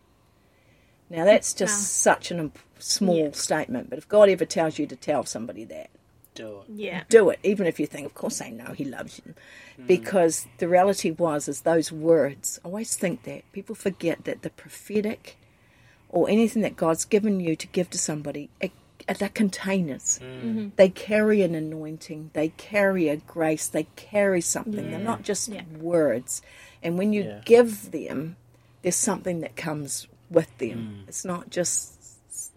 [1.10, 1.74] Now that's just
[2.08, 2.14] Wow.
[2.16, 3.32] such a small Yeah.
[3.32, 5.90] statement, but if God ever tells you to tell somebody that,
[6.36, 6.74] Do it.
[6.76, 7.04] Yeah.
[7.10, 9.34] do it, even if you think, of course, I know He loves you,
[9.76, 9.86] hmm.
[9.86, 12.60] because the reality was is those words.
[12.64, 15.38] I always think that people forget that the prophetic
[16.10, 18.72] or anything that God's given you to give to somebody, it,
[19.08, 20.18] uh, they're containers.
[20.20, 20.26] Hmm.
[20.26, 20.68] Mm-hmm.
[20.76, 22.32] They carry an anointing.
[22.34, 23.68] They carry a grace.
[23.68, 24.90] They carry something.
[24.90, 25.64] They're not just Yeah.
[25.80, 26.42] words.
[26.82, 27.42] And when you Yeah.
[27.46, 28.38] give them,
[28.84, 31.06] there's something that comes with them.
[31.08, 31.90] It's not just.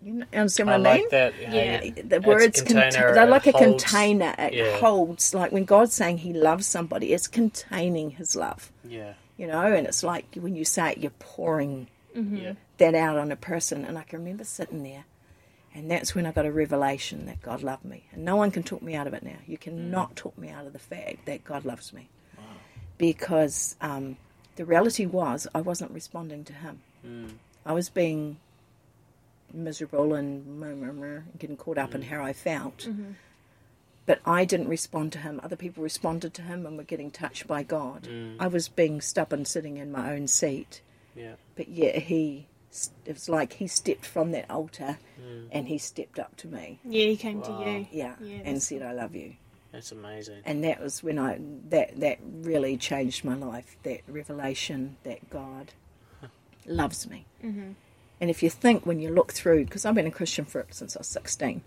[0.03, 1.03] You know, understand what I I, mean?
[1.03, 1.35] like that.
[1.41, 1.81] Yeah.
[1.81, 4.77] the it's words container, contain, they're like a container it yeah.
[4.79, 9.15] holds like when god's saying he loves somebody it's containing his love Yeah.
[9.37, 12.53] you know and it's like when you say it you're pouring Yeah.
[12.79, 15.05] that out on a person and i can remember sitting there
[15.75, 18.05] And that's when I got a revelation that God loved me.
[18.13, 19.41] And no one can talk me out of it now.
[19.47, 22.09] You cannot talk me out of the fact that God loves me.
[22.99, 24.17] Because um,
[24.57, 26.81] the reality was, I wasn't responding to Him.
[27.03, 27.27] Hmm.
[27.65, 28.39] I was being
[29.53, 30.61] miserable and
[31.39, 32.09] getting caught up in hmm.
[32.15, 32.79] how I felt.
[32.79, 33.13] Mm-hmm.
[34.07, 35.41] But I didn't respond to Him.
[35.43, 38.07] Other people responded to Him and were getting touched by God.
[38.07, 38.37] Hmm.
[38.41, 40.81] I was being stubborn, sitting in my own seat.
[41.15, 41.35] Yeah.
[41.55, 42.47] But yet He,
[43.05, 44.99] it was like He stepped from that altar
[45.51, 46.79] and He stepped up to me.
[46.85, 47.65] Yeah, he came Wow.
[47.65, 47.87] to you.
[47.91, 49.35] Yeah, Yeah, and that's- said, "I love you."
[49.77, 50.41] That's amazing.
[50.47, 53.77] and that was when I that that really changed my life.
[53.83, 55.75] That revelation that God
[56.67, 57.27] loves me.
[57.45, 57.73] Mm-hmm.
[58.19, 60.97] And if you think when you look through, because I've been a Christian for since
[60.97, 61.63] I was sixteen,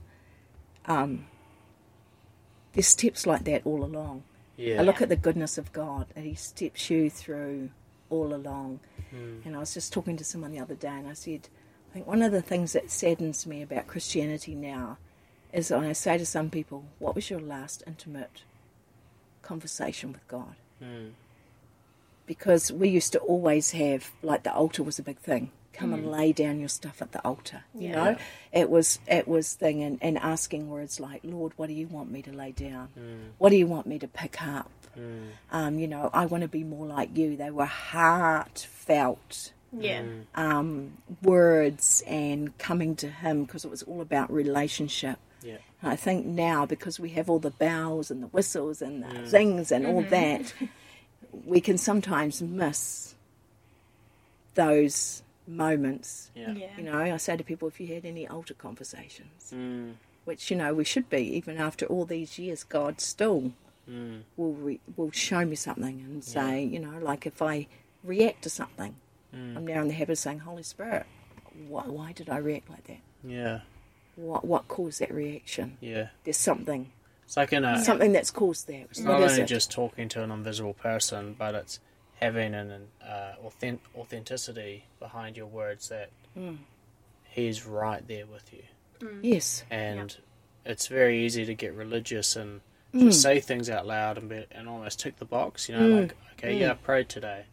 [0.88, 1.28] um,
[2.74, 4.24] there's steps like that all along.
[4.58, 4.82] Yeah.
[4.82, 7.69] I look at the goodness of God, and He steps you through
[8.10, 8.80] all along.
[9.45, 11.48] And I was just talking to someone the other day, and I said,
[11.89, 14.98] I think one of the things that saddens me about Christianity now
[15.54, 18.44] is when I say to some people, What was your last intimate
[19.42, 20.56] conversation with God?
[20.84, 21.12] Mm.
[22.26, 25.52] Because we used to always have, like, the altar was a big thing.
[25.74, 27.64] Come and lay down your stuff at the altar.
[27.74, 27.96] You Yeah.
[28.04, 28.18] know,
[28.52, 32.12] it was it was thing, and, and asking words like, "Lord, what do you want
[32.12, 32.90] me to lay down?
[33.38, 34.70] What do you want me to pick up?
[35.52, 40.04] Um, you know, I want to be more like you." They were heartfelt Yeah.
[40.36, 45.18] um, words and coming to Him because it was all about relationship.
[45.82, 45.89] Yeah.
[45.89, 49.28] And I think now because we have all the bells and the whistles and the
[49.28, 50.54] things and all that,
[51.46, 53.15] we can sometimes miss
[54.56, 56.32] those moments.
[56.36, 56.52] Yeah.
[56.52, 56.68] Yeah.
[56.78, 59.94] You know, I say to people, if you had any altar conversations, Mm.
[60.26, 63.54] which you know we should be, even after all these years, God still
[63.89, 64.22] Mm.
[64.38, 67.68] will re- will show me something and say, you know, like if I
[68.04, 68.96] react to something,
[69.34, 69.58] Mm.
[69.58, 71.06] I'm now in the habit of saying, Holy Spirit,
[71.68, 73.00] why, why did I react like that?
[73.24, 73.62] Yeah.
[74.20, 75.78] What what caused that reaction?
[75.80, 76.10] Yeah.
[76.26, 76.92] There's something
[77.24, 77.80] It's like in a.
[77.84, 78.88] something that's caused that.
[78.92, 79.46] It's What not only it?
[79.46, 81.80] just talking to an invisible person, but it's
[82.20, 86.56] having an uh, authentic, authenticity behind your words that Hmm.
[87.24, 88.64] he's right there with you.
[89.22, 90.18] yes, And
[90.66, 92.60] it's very easy to get religious and
[92.92, 93.06] Hmm.
[93.06, 96.16] just say things out loud and be, and almost tick the box, you know, like
[96.34, 96.62] okay, Hmm.
[96.62, 97.46] yeah, I prayed today,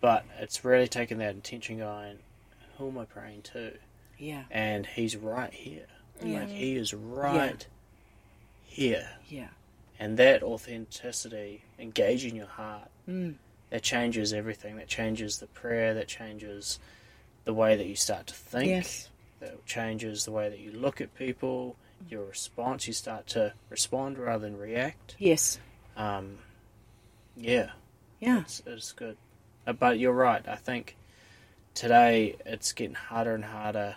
[0.00, 2.18] but it's really taking that intention, going,
[2.78, 3.72] who am I praying to?
[4.20, 5.86] Yeah, And he's right here,
[6.22, 6.40] Yeah.
[6.40, 7.66] like he is right
[8.64, 9.08] here.
[9.28, 9.48] yeah,
[9.98, 12.88] and that authenticity engaging your heart.
[13.08, 13.34] Mm.
[13.70, 14.76] that changes everything.
[14.76, 15.94] That changes the prayer.
[15.94, 16.78] That changes
[17.44, 18.68] the way that you start to think.
[18.68, 19.08] Yes.
[19.40, 21.76] that changes the way that you look at people
[22.08, 22.86] your response.
[22.86, 25.16] You start to respond rather than react.
[25.18, 25.58] Yes,
[25.96, 26.38] um,
[27.36, 27.70] yeah.
[28.20, 29.16] Yeah, it's, it's good.
[29.66, 30.46] Uh, but you're right.
[30.48, 30.96] I think
[31.74, 33.96] today it's getting harder and harder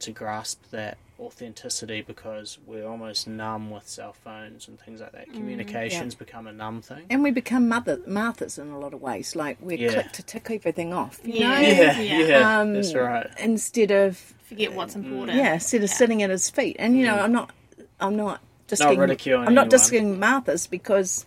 [0.00, 5.28] to grasp that authenticity because we're almost numb with cell phones and things like that
[5.30, 9.00] mm, communications become a numb thing and we become mother Marthas in a lot of
[9.00, 9.34] ways.
[9.34, 9.92] Like we Yeah.
[9.94, 11.18] click to tick everything off.
[11.24, 11.48] You Yeah.
[11.48, 11.60] know?
[11.60, 12.18] yeah Yeah.
[12.26, 15.38] yeah, Um, that's right Instead of Forget what's mm, important.
[15.38, 16.76] yeah, instead of sitting at his feet.
[16.78, 17.22] And you know, mm.
[17.22, 17.50] I'm not,
[17.98, 19.68] I'm not disking, ridiculing I'm not anyone.
[19.70, 21.24] disking Martha's because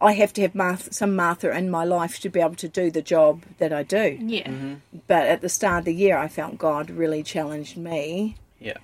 [0.00, 2.90] I have to have Martha, some Martha in my life to be able to do
[2.90, 4.18] the job that I do.
[4.20, 4.48] Yeah.
[4.48, 4.74] Mm-hmm.
[5.06, 8.36] But at the start of the year, I felt God really challenged me.
[8.60, 8.78] yeah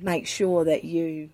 [0.00, 1.30] Make sure that you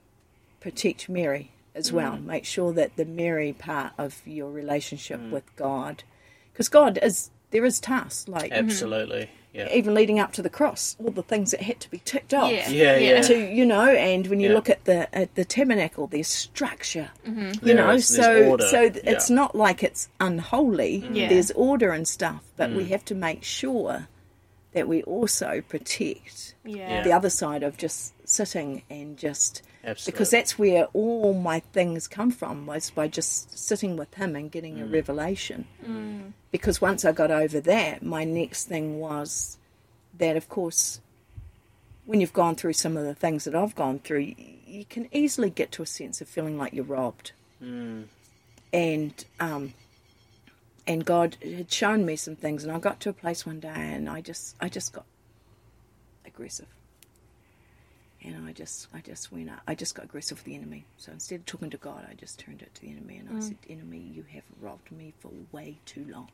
[0.61, 2.17] protect Mary as well.
[2.19, 6.05] Make sure that the Mary part of your relationship with God,
[6.53, 10.97] because God is there is tasks like absolutely yeah even leading up to the cross,
[10.99, 12.69] all the things that had to be ticked off Yeah.
[12.71, 13.21] Yeah, yeah.
[13.23, 14.55] to you know and when you Yeah.
[14.55, 18.89] look at the at the tabernacle there's structure you There know is- so order, so
[18.89, 21.29] th- it's not like it's unholy Yeah.
[21.29, 22.77] there's order and stuff but Mm.
[22.77, 24.09] we have to make sure
[24.73, 27.03] that we also protect Yeah.
[27.03, 32.09] the other side of just sitting and just absolutely because that's where all my things
[32.09, 34.83] come from was by just sitting with him and getting Mm.
[34.85, 35.67] a revelation
[36.53, 39.59] because once i got over that my next thing was
[40.17, 41.01] that of course
[42.05, 44.33] when you've gone through some of the things that i've gone through
[44.67, 47.33] you can easily get to a sense of feeling like you're robbed
[48.73, 49.75] and um
[50.87, 53.73] and god had shown me some things and i got to a place one day
[53.75, 55.05] and i just i just got
[56.27, 56.67] aggressive
[58.25, 60.85] and I just, I just went, I just got aggressive with the enemy.
[60.97, 63.41] So instead of talking to God, I just turned it to the enemy, and I
[63.41, 66.29] said, "Enemy, you have robbed me for way too long.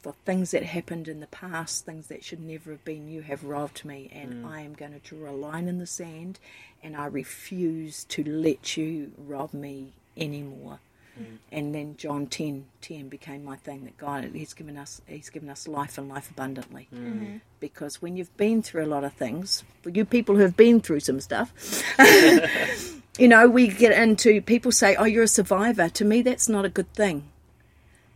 [0.00, 3.42] For things that happened in the past, things that should never have been, you have
[3.42, 4.48] robbed me, and mm.
[4.48, 6.38] I am going to draw a line in the sand,
[6.82, 10.78] and I refuse to let you rob me anymore."
[11.20, 11.38] Mm.
[11.50, 15.48] And then John 10, 10 became my thing that God He's given us He's given
[15.48, 16.88] us life and life abundantly.
[16.94, 16.98] Mm.
[16.98, 17.36] Mm-hmm.
[17.60, 20.80] Because when you've been through a lot of things, for you people who have been
[20.80, 21.52] through some stuff,
[23.18, 26.64] you know, we get into people say, "Oh, you're a survivor." To me, that's not
[26.64, 27.24] a good thing.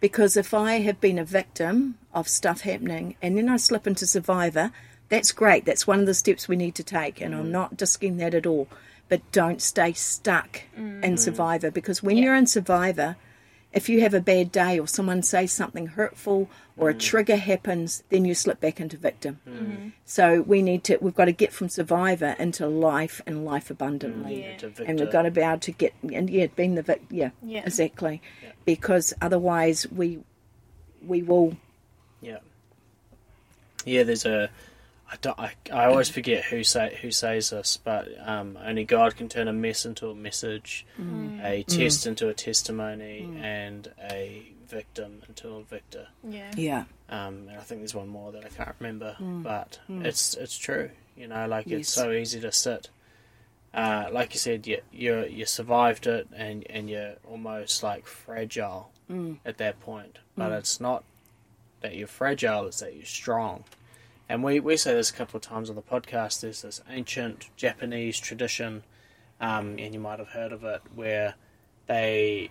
[0.03, 4.05] Because if I have been a victim of stuff happening and then I slip into
[4.05, 4.72] survivor,
[5.09, 5.64] that's great.
[5.64, 7.50] That's one of the steps we need to take, and I'm mm.
[7.50, 8.66] not disking that at all.
[9.09, 11.18] But don't stay stuck in mm.
[11.18, 13.14] survivor because when you're in survivor,
[13.73, 17.01] if you have a bad day or someone says something hurtful or a mm.
[17.01, 19.41] trigger happens, then you slip back into victim.
[19.49, 19.59] Mm.
[19.59, 19.89] Mm-hmm.
[20.05, 24.37] So we need to we've got to get from survivor into life and life abundantly.
[24.37, 24.51] Mm, yeah.
[24.51, 24.95] And Victor.
[24.97, 27.62] we've got to be able to get and yeah, being the victim, yeah, Yeah.
[27.64, 28.20] exactly.
[28.64, 30.20] Because otherwise we
[31.07, 31.57] we will
[32.20, 32.39] Yeah.
[33.85, 34.51] Yeah, there's a.
[35.12, 39.14] I, don't, I, I always forget who say who says this, but um, only God
[39.14, 41.38] can turn a mess into a message, mm.
[41.44, 41.66] a mm.
[41.66, 42.06] test mm.
[42.08, 46.06] into a testimony, and a victim into a victor.
[46.26, 46.50] Yeah.
[46.56, 46.84] yeah.
[47.10, 50.90] Um, and I think there's one more that I can't remember, but it's it's true.
[51.14, 51.80] You know, like Yes.
[51.80, 52.88] it's so easy to sit.
[53.74, 58.90] Uh, like you said, you you you survived it, and and you're almost like fragile
[59.44, 60.18] at that point.
[60.36, 61.04] But it's not
[61.82, 63.64] that you're fragile; it's that you're strong.
[64.33, 66.41] And we, we say this a couple of times on the podcast.
[66.41, 68.83] There's this ancient Japanese tradition,
[69.43, 71.35] um, and you might have heard of it, where
[71.87, 72.51] they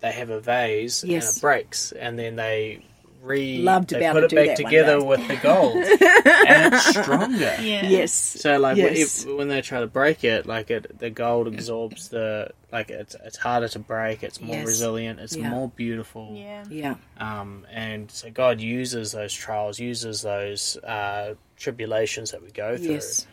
[0.00, 2.84] they have a vase and it breaks, and then they
[3.22, 5.06] re Love to they be able put to it do back that one together day.
[5.06, 5.76] with the gold,
[6.48, 7.56] and it's stronger.
[7.62, 7.86] Yeah.
[7.86, 8.12] Yes.
[8.12, 9.24] So like Yes.
[9.24, 13.14] if, when they try to break it, like it, the gold absorbs the like it's
[13.24, 14.22] it's harder to break.
[14.22, 14.66] It's more Yes.
[14.66, 15.20] resilient.
[15.20, 15.48] It's Yeah.
[15.50, 16.32] more beautiful.
[16.34, 16.64] Yeah.
[16.68, 16.94] Yeah.
[17.18, 22.94] Um, and so God uses those trials, uses those uh, tribulations that we go through,
[22.94, 23.26] Yes.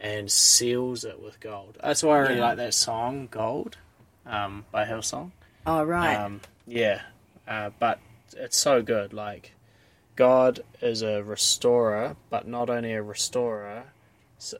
[0.00, 1.76] and seals it with gold.
[1.82, 2.42] That's why I really Yeah.
[2.48, 3.76] like that song, "Gold,"
[4.24, 5.32] um, by Hillsong.
[5.66, 6.14] All right.
[6.14, 7.02] Um, yeah,
[7.48, 7.98] uh, but
[8.36, 9.12] it's so good.
[9.12, 9.52] Like
[10.16, 13.84] God is a restorer, but not only a restorer.
[14.38, 14.58] So,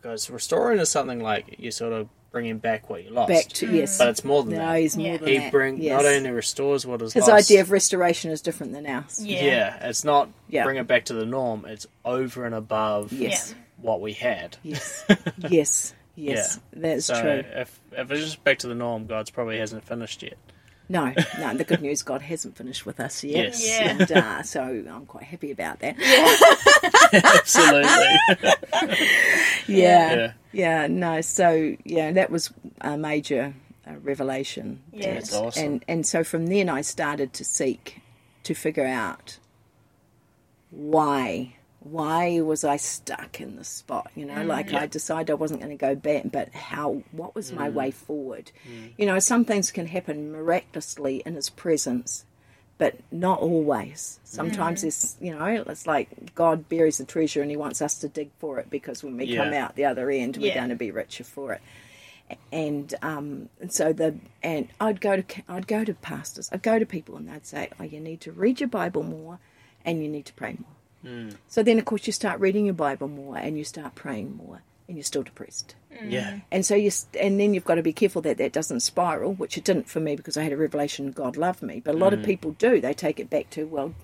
[0.00, 3.28] because restoring is something like you sort of bringing back what you lost.
[3.28, 3.74] Back to mm.
[3.74, 3.98] yes.
[3.98, 4.80] but it's more than no, that.
[4.80, 5.16] he's more Yeah.
[5.18, 5.52] than He that.
[5.52, 6.02] bring yes.
[6.02, 7.50] not only restores what is his lost.
[7.50, 9.24] idea of restoration is different than ours.
[9.24, 9.44] Yeah.
[9.44, 9.88] yeah.
[9.88, 10.64] it's not Yeah.
[10.64, 11.66] bring it back to the norm.
[11.66, 13.54] It's over and above Yes.
[13.76, 14.56] what we had.
[14.62, 15.04] Yes.
[15.38, 15.94] yes.
[16.16, 16.58] Yes.
[16.72, 17.44] That's so true.
[17.54, 20.36] if if it's just back to the norm, God's probably hasn't finished yet.
[20.92, 21.54] No, no.
[21.56, 23.44] The good news, God hasn't finished with us yet.
[23.58, 23.66] Yes.
[23.66, 23.90] Yeah.
[23.90, 25.96] And, uh, so I'm quite happy about that.
[27.12, 28.98] Absolutely.
[29.68, 30.14] Yeah.
[30.14, 30.32] Yeah.
[30.52, 30.86] Yeah.
[30.88, 31.20] No.
[31.20, 33.54] So yeah, that was a major
[33.86, 34.80] uh, revelation.
[34.92, 35.14] Yeah.
[35.14, 35.64] That's awesome.
[35.64, 38.00] And and so from then I started to seek
[38.42, 39.38] to figure out
[40.70, 41.54] why
[41.84, 44.10] why was I stuck in the spot?
[44.14, 44.78] You know, like mm.
[44.78, 47.02] I decided I wasn't going to go back, but how?
[47.12, 47.74] What was my mm.
[47.74, 48.52] way forward?
[48.68, 48.92] Mm.
[48.96, 52.24] You know, some things can happen miraculously in His presence,
[52.78, 54.20] but not always.
[54.24, 58.08] Sometimes it's you know, it's like God buries the treasure and He wants us to
[58.08, 60.90] dig for it because when we come out the other end, we're going to be
[60.90, 61.62] richer for it
[62.50, 66.78] and um, and so the and I'd go to I'd go to pastors, I'd go
[66.78, 69.38] to people, and they'd say, "Oh, you need to read your Bible more,
[69.84, 70.70] and you need to pray more."
[71.48, 74.62] So then, of course, you start reading your Bible more, and you start praying more,
[74.88, 75.74] and you're still depressed.
[75.92, 76.10] Mm.
[76.10, 76.38] yeah.
[76.50, 76.90] And so you
[77.20, 80.00] and then you've got to be careful that that doesn't spiral, which it didn't for
[80.00, 81.80] me because I had a revelation God loved me.
[81.84, 82.24] But a lot of mm.
[82.24, 83.94] people do; they take it back to, well,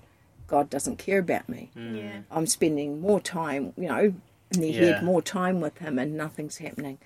[0.47, 1.71] God doesn't care about me.
[1.75, 1.97] Mm.
[1.97, 2.19] Yeah.
[2.31, 4.13] I'm spending more time, you know,
[4.51, 4.95] in their Yeah.
[4.95, 6.97] head, more time with him, and nothing's happening.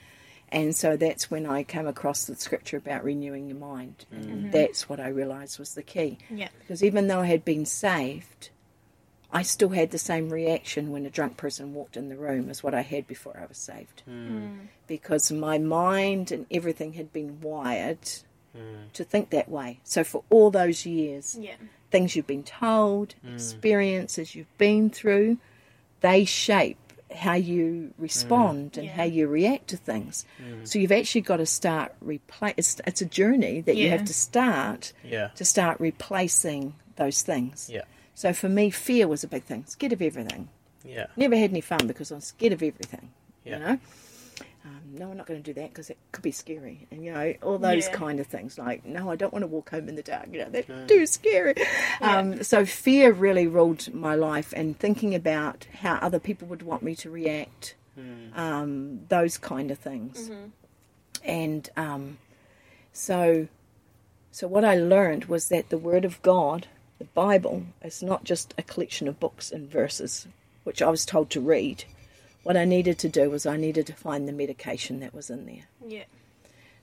[0.49, 4.05] And so that's when I came across the scripture about renewing your mind.
[4.11, 6.19] And that's what I realised was the key.
[6.29, 6.49] Yeah.
[6.59, 8.49] Because even though I had been saved,
[9.33, 12.63] I still had the same reaction when a drunk person walked in the room as
[12.63, 14.03] what I had before I was saved.
[14.05, 14.27] Hmm.
[14.27, 14.55] Hmm.
[14.87, 18.07] Because my mind and everything had been wired
[18.55, 18.87] hmm.
[18.93, 19.79] to think that way.
[19.83, 21.55] So for all those years, Yeah.
[21.89, 25.37] things you've been told, experiences you've been through,
[26.01, 26.77] they shape
[27.15, 28.93] how you respond and Yeah.
[28.93, 30.25] how you react to things.
[30.63, 32.53] So you've actually got to start replace.
[32.57, 35.29] It's, it's a journey that you have to start Yeah.
[35.35, 37.69] to start replacing those things.
[37.71, 37.83] Yeah.
[38.15, 39.65] So for me, fear was a big thing.
[39.67, 40.49] Scared of everything.
[40.85, 41.07] Yeah.
[41.15, 43.09] Never had any fun because I was scared of everything.
[43.43, 43.53] Yeah.
[43.57, 43.79] You know.
[44.65, 47.11] Um, no, I'm not going to do that because it could be scary, and you
[47.11, 47.91] know all those Yeah.
[47.93, 48.57] kind of things.
[48.57, 50.27] Like, no, I don't want to walk home in the dark.
[50.31, 51.53] You know, that's too scary.
[51.99, 56.81] Um, so fear really ruled my life, and thinking about how other people would want
[56.81, 57.75] me to react,
[58.35, 60.31] um, those kind of things,
[61.25, 62.17] and um,
[62.93, 63.49] so,
[64.31, 66.67] so what I learned was that the Word of God,
[66.99, 70.27] the Bible, is not just a collection of books and verses,
[70.63, 71.83] which I was told to read.
[72.43, 75.45] What I needed to do was I needed to find the medication that was in
[75.45, 75.65] there.
[75.87, 76.03] Yeah.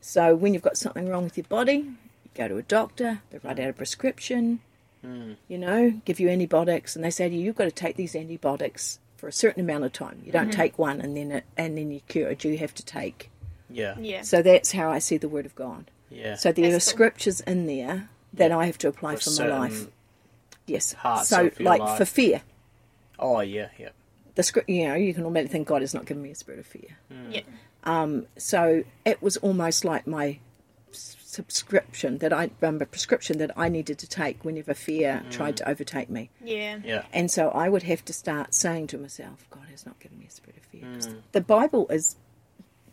[0.00, 3.38] So when you've got something wrong with your body, you go to a doctor, they
[3.42, 4.60] write out a prescription,
[5.04, 5.36] Mm.
[5.48, 8.14] you know, give you antibiotics, and they say to you, you've got to take these
[8.14, 10.20] antibiotics for a certain amount of time.
[10.26, 12.44] You don't take one and then it, and then you're cured.
[12.44, 13.30] You have to take.
[13.70, 13.94] Yeah.
[13.98, 14.20] Yeah.
[14.22, 15.90] So that's how I see the Word of God.
[16.10, 16.34] Yeah.
[16.34, 16.80] So there are cool.
[16.80, 18.58] scriptures in there that Yeah.
[18.58, 19.86] I have to apply For for my life.
[20.72, 20.94] Yes.
[20.94, 21.98] parts so of your like life.
[21.98, 22.42] for fear,
[23.18, 23.90] Oh yeah, yeah.
[24.34, 24.68] the script.
[24.68, 26.96] You know, you can automatically think God has not given me a spirit of fear.
[27.30, 27.42] yeah.
[27.84, 30.38] Um, So it was almost like my
[30.92, 35.56] s- subscription that I um, a prescription that I needed to take whenever fear tried
[35.58, 36.28] to overtake me.
[36.44, 36.78] Yeah.
[36.84, 37.04] Yeah.
[37.12, 40.26] And so I would have to start saying to myself, God has not given me
[40.28, 40.82] a spirit of fear.
[40.94, 41.22] 'Cause Mm.
[41.32, 42.16] The Bible is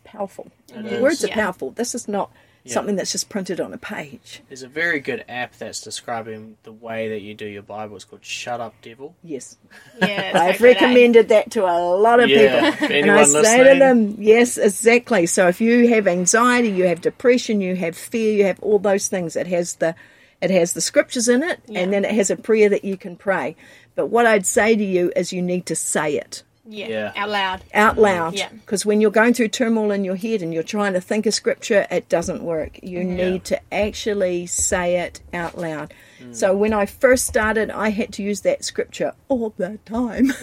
[0.04, 0.50] powerful.
[0.68, 1.02] the is.
[1.02, 1.34] words are Yeah.
[1.34, 1.70] powerful.
[1.72, 2.30] This is not
[2.68, 2.74] Yeah.
[2.74, 4.42] something that's just printed on a page.
[4.48, 7.96] There's a very good app that's describing the way that you do your Bible.
[7.96, 9.14] It's called Shut Up Devil.
[9.22, 9.56] Yes.
[10.00, 10.32] Yeah.
[10.34, 12.70] I've so good, recommended that to a lot of Yeah.
[12.76, 12.96] people.
[12.96, 15.26] And I say to them, yes, exactly.
[15.26, 19.08] So if you have anxiety, you have depression, you have fear, you have all those
[19.08, 19.94] things, it has the
[20.40, 21.80] it has the scriptures in it Yeah.
[21.80, 23.56] and then it has a prayer that you can pray.
[23.96, 26.88] But what I'd say to you is you need to say it Yeah.
[26.88, 27.12] Yeah.
[27.16, 27.62] Out loud.
[27.72, 28.34] out loud.
[28.34, 28.50] Yeah.
[28.50, 31.32] Because when you're going through turmoil in your head and you're trying to think of
[31.34, 32.78] scripture, it doesn't work.
[32.82, 35.94] You need to actually say it out loud.
[36.32, 40.26] So when I first started, I had to use that scripture all the time.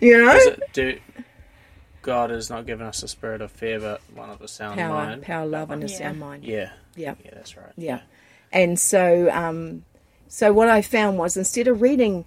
[0.00, 0.36] you know?
[0.36, 0.98] It, do,
[2.02, 4.90] God has not given us a spirit of fear, but one of a sound Power,
[5.06, 5.22] mind.
[5.22, 5.96] power, love, and a Yeah.
[5.98, 6.44] sound mind.
[6.44, 6.70] Yeah.
[6.94, 7.14] Yeah.
[7.24, 7.72] Yeah, that's right.
[7.76, 8.00] Yeah.
[8.52, 9.84] And so, um,
[10.28, 12.24] so what I found was instead of reading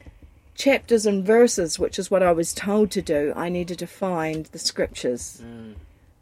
[0.60, 4.46] chapters and verses, which is what I was told to do, I needed to find
[4.48, 5.74] the scriptures mm.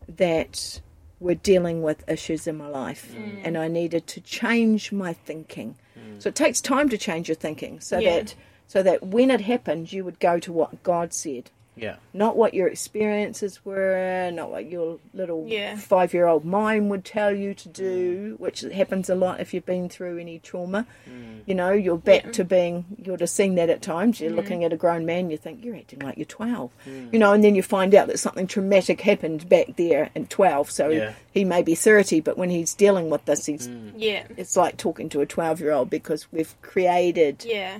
[0.08, 0.80] that
[1.20, 3.20] were dealing with issues in my life, mm.
[3.20, 3.42] Mm.
[3.44, 5.76] and I needed to change my thinking.
[6.20, 8.18] So it takes time to change your thinking, so Yeah.
[8.18, 8.36] that
[8.68, 11.95] so that when it happened, you would go to what God said Yeah.
[12.13, 15.75] not what your experiences were, not what your little Yeah.
[15.78, 18.39] five year old mind would tell you to do, mm.
[18.39, 20.86] which happens a lot if you've been through any trauma.
[21.09, 21.41] Mm.
[21.45, 22.32] You know, you're back Yeah.
[22.32, 24.19] to being, you're just seeing that at times.
[24.19, 24.36] You're mm.
[24.36, 26.71] looking at a grown man, you think, you're acting like you're 12.
[27.11, 30.71] You know, and then you find out that something traumatic happened back there at 12.
[30.71, 31.13] So Yeah.
[31.32, 33.69] he may be 30, but when he's dealing with this, he's.
[33.95, 34.23] Yeah.
[34.36, 37.80] It's like talking to a 12 year old because we've created Yeah.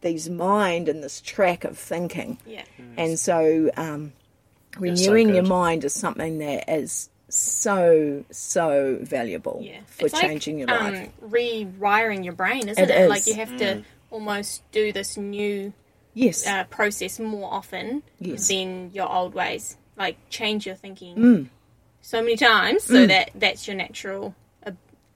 [0.00, 2.38] These mind and this track of thinking.
[2.46, 2.62] Yeah.
[2.96, 4.12] And so, um,
[4.74, 9.80] so renewing your mind is something that is so so valuable Yeah.
[9.86, 11.08] for It's like, changing your life.
[11.22, 13.00] Um, rewiring your brain, isn't It it?
[13.02, 13.08] is.
[13.10, 15.72] Like you have to almost do this new
[16.14, 18.48] yes, uh, process more often Yes.
[18.48, 19.76] than your old ways.
[19.96, 21.50] Like change your thinking
[22.00, 24.34] so many times so that that's your natural
[24.64, 24.70] uh,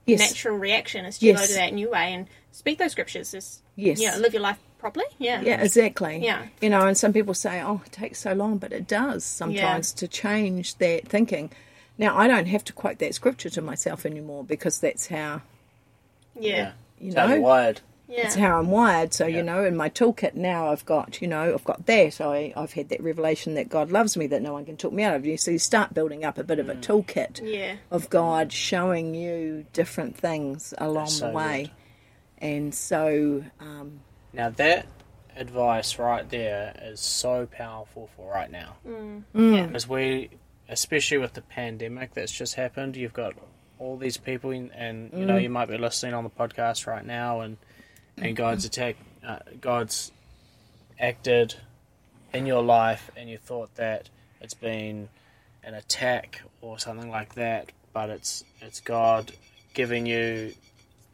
[0.05, 1.39] yes, natural reaction is to Yes.
[1.39, 3.31] go to that new way and speak those scriptures.
[3.31, 3.99] Just Yes.
[3.99, 5.05] you know, live your life properly.
[5.17, 5.41] Yeah.
[5.41, 6.17] yeah, exactly.
[6.23, 6.45] Yeah.
[6.61, 9.93] you know, and some people say, "Oh, it takes so long," but it does sometimes
[9.93, 11.51] to change that thinking.
[11.97, 15.41] Now, I don't have to quote that scripture to myself anymore because that's how
[16.37, 16.73] Yeah.
[16.99, 17.79] you It's how know wired.
[18.09, 18.25] Yeah.
[18.25, 19.13] It's how I'm wired.
[19.13, 19.37] So, Yeah.
[19.37, 22.19] you know, in my toolkit now, I've got, you know, I've got that.
[22.19, 25.03] I, I've had that revelation that God loves me, that no one can talk me
[25.03, 25.25] out of.
[25.25, 27.75] You so you start building up a bit of a toolkit Yeah.
[27.89, 31.71] of God showing you different things along That's the so way.
[32.39, 34.01] And so, um,
[34.33, 34.87] Now that
[35.35, 38.75] advice right there is so powerful for right now.
[39.33, 39.67] Yeah.
[39.67, 40.29] Because we,
[40.69, 43.33] especially with the pandemic that's just happened, you've got
[43.79, 47.05] all these people, in, and you know you might be listening on the podcast right
[47.05, 47.57] now, and
[48.17, 50.11] and God's attack, uh, God's
[50.99, 51.55] acted
[52.33, 54.09] in your life, and you thought that
[54.39, 55.09] it's been
[55.63, 59.33] an attack or something like that, but it's it's God
[59.73, 60.53] giving you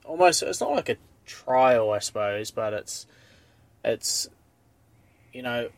[0.03, 0.43] almost.
[0.43, 0.97] It's not like a
[1.29, 3.05] trial, I suppose, but it's
[3.85, 4.27] it's
[5.31, 5.69] you know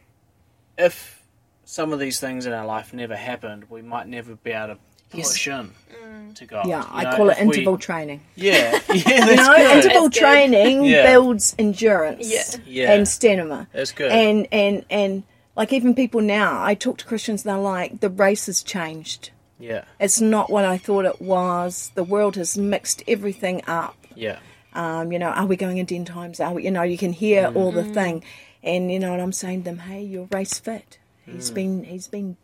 [0.78, 1.22] if
[1.66, 4.80] some of these things in our life never happened, we might never be able to
[5.14, 5.32] Yes.
[5.34, 5.72] push in
[6.06, 6.36] mm.
[6.36, 6.66] to God.
[6.68, 8.22] yeah, You I know, call it if we- interval training.
[8.36, 9.76] Yeah, yeah, that's You know, good.
[9.86, 11.04] interval That's training Yeah.
[11.12, 12.62] builds endurance Yeah.
[12.66, 12.94] Yeah.
[12.94, 13.68] and stamina.
[13.74, 14.10] That's good.
[14.10, 15.24] And, and, and,
[15.58, 19.32] like even people now, I talk to Christians, they're like, the race has changed.
[19.60, 21.92] yeah, It's not what I thought it was.
[21.94, 23.98] The world has mixed everything up.
[24.16, 24.40] yeah,
[24.74, 26.40] Um, you know, are we going into end times?
[26.40, 28.24] Are we, you know, you can hear all the thing,
[28.64, 30.98] and you know, and I'm saying to them, hey, you're race fit.
[31.30, 32.38] He's been he's been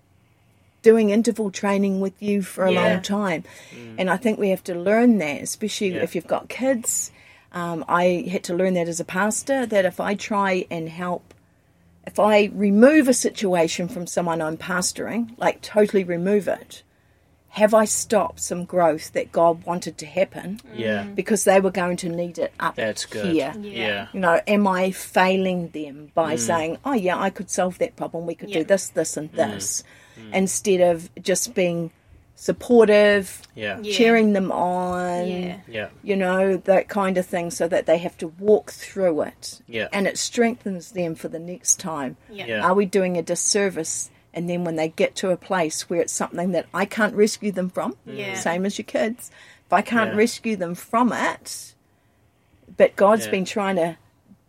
[0.82, 2.82] doing interval training with you for a Yeah.
[2.82, 3.43] long time,
[3.97, 6.03] and I think we have to learn that, especially Yeah.
[6.03, 7.11] if you've got kids.
[7.53, 11.34] Um, I had to learn that as a pastor that if I try and help
[12.05, 16.82] if I remove a situation from someone I'm pastoring, like totally remove it,
[17.58, 21.05] have I stopped some growth that God wanted to happen yeah.
[21.05, 21.16] Mm.
[21.16, 23.34] because they were going to need it up That's good.
[23.34, 23.51] here?
[23.60, 26.39] Yeah, You know, am I failing them by mm.
[26.39, 28.28] saying, "Oh yeah, I could solve that problem.
[28.28, 29.38] We could do this, this, and mm.
[29.38, 29.84] this,"
[30.32, 31.89] instead of just being
[32.36, 33.80] supportive, Yeah.
[33.82, 33.93] Yeah.
[33.97, 35.58] cheering them on, Yeah.
[35.68, 35.89] Yeah.
[36.03, 39.62] you know, that kind of thing, so that they have to walk through it.
[39.68, 39.88] Yeah.
[39.91, 42.18] And it strengthens them for the next time.
[42.30, 42.45] Yeah.
[42.45, 42.66] Yeah.
[42.66, 44.12] Are we doing a disservice?
[44.38, 47.51] And then when they get to a place where it's something that I can't rescue
[47.51, 48.35] them from, Yeah.
[48.35, 49.31] same as your kids,
[49.65, 50.17] if I can't Yeah.
[50.17, 51.73] rescue them from it,
[52.77, 53.31] but God's Yeah.
[53.31, 53.97] been trying to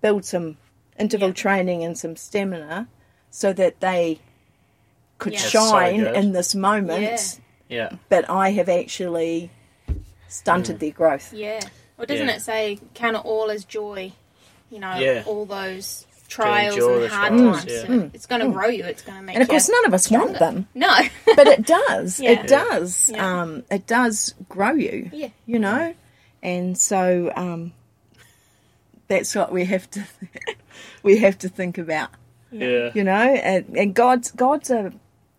[0.02, 0.58] build some
[0.98, 1.34] interval Yeah.
[1.34, 2.86] training and some stamina
[3.30, 4.20] so that they
[5.16, 5.38] could Yeah.
[5.40, 7.38] That's so shine in this moment,
[7.70, 7.88] Yeah.
[7.90, 7.96] Yeah.
[8.10, 9.50] but I have actually
[10.28, 10.80] stunted mm.
[10.80, 11.32] their growth.
[11.32, 11.60] Yeah.
[11.96, 12.36] Well, doesn't Yeah.
[12.36, 14.12] it say count it all as joy?
[14.68, 15.22] You know, Yeah.
[15.24, 17.72] all those trials endure and hard trials, times.
[17.72, 17.92] yeah.
[17.92, 18.84] And It's going to grow you.
[18.84, 19.34] It's going to make.
[19.34, 20.94] And of course, none of us want them, No.
[21.34, 22.20] but it does.
[22.20, 22.30] Yeah.
[22.30, 23.10] It does.
[23.10, 23.40] Yeah.
[23.42, 25.10] Um, it does grow you.
[25.12, 25.28] Yeah.
[25.46, 25.94] You know,
[26.42, 27.72] and so um,
[29.08, 30.04] that's what we have to
[31.02, 32.10] we have to think about.
[32.50, 32.90] Yeah.
[32.94, 34.92] You know, and, and God's God's a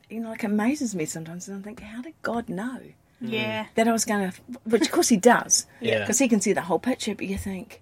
[0.10, 2.80] you know like amazes me sometimes, and I think, how did God know
[3.22, 3.68] yeah.
[3.76, 4.38] that I was going to?
[4.64, 6.00] Which of course He does, Yeah.
[6.00, 7.16] because He can see the whole picture.
[7.16, 7.82] But you think,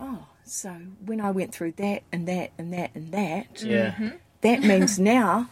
[0.00, 0.70] oh, so
[1.04, 3.90] when I went through that and that and that and that, Yeah.
[3.92, 4.08] Mm-hmm.
[4.42, 5.50] that means now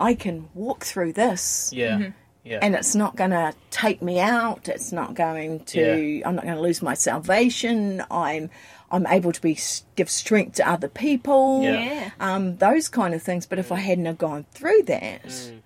[0.00, 2.10] I can walk through this Yeah.
[2.44, 2.58] Yeah.
[2.60, 6.56] and it's not going to take me out it's not going to i'm not going
[6.56, 8.50] to lose my salvation i'm
[8.90, 9.56] i'm able to be
[9.94, 11.72] give strength to other people Yeah.
[11.84, 12.10] Yeah.
[12.18, 15.60] um, those kind of things but if i hadn't have gone through that Mm.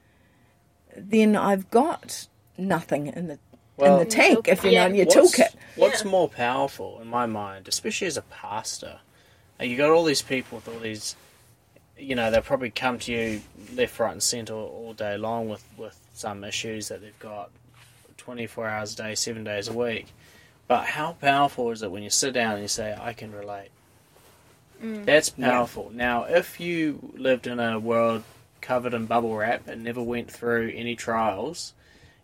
[0.97, 2.27] then i've got
[2.59, 3.39] nothing in the
[3.77, 4.87] Well- in the tank if you know Yeah.
[4.87, 6.11] in your what's, toolkit What's Yeah.
[6.11, 9.01] more powerful in my mind, especially as a pastor?
[9.61, 11.17] You got all these people with all these,
[11.99, 13.43] you know, they'll probably come to you
[13.75, 17.51] left, right, and centre all day long with with some issues that they've got,
[18.17, 20.07] twenty four hours a day, seven days a week.
[20.69, 23.69] But how powerful is it when you sit down and you say, "I can relate"?
[24.83, 25.05] Mm.
[25.05, 25.91] That's powerful.
[25.95, 28.25] Now, if you lived in a world
[28.61, 31.73] covered in bubble wrap and never went through any trials,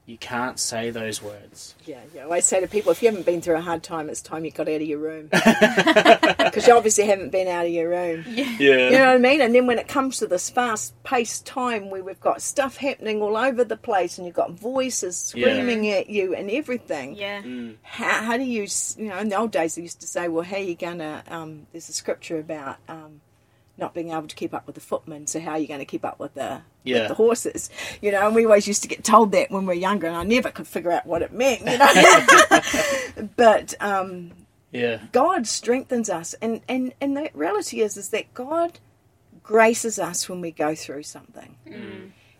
[0.05, 1.76] you can't say those words.
[1.86, 2.22] Yeah, yeah.
[2.22, 4.44] I always say to people, if you haven't been through a hard time, it's time
[4.44, 5.28] you got out of your room.
[6.42, 8.24] Because you obviously haven't been out of your room.
[8.28, 8.44] Yeah.
[8.59, 8.74] yeah.
[8.90, 9.40] You know what I mean?
[9.40, 13.22] And then when it comes to this fast paced time where we've got stuff happening
[13.22, 15.46] all over the place and you've got voices Yeah.
[15.46, 17.40] screaming at you and everything, Yeah.
[17.82, 18.66] how, how do you,
[18.98, 20.98] you know, in the old days they used to say, well, how are you going
[20.98, 23.20] to, um, there's a scripture about um,
[23.79, 25.87] not being able to keep up with the footmen, so how are you going to
[25.87, 27.01] keep up with the, Yeah.
[27.01, 27.70] with the horses?
[28.01, 30.16] You know, and we always used to get told that when we were younger and
[30.16, 33.29] I never could figure out what it meant, you know.
[33.37, 34.33] but um,
[34.73, 35.01] Yeah.
[35.12, 38.79] God strengthens us, and and and the reality is is that God
[39.43, 41.57] graces us when we go through something.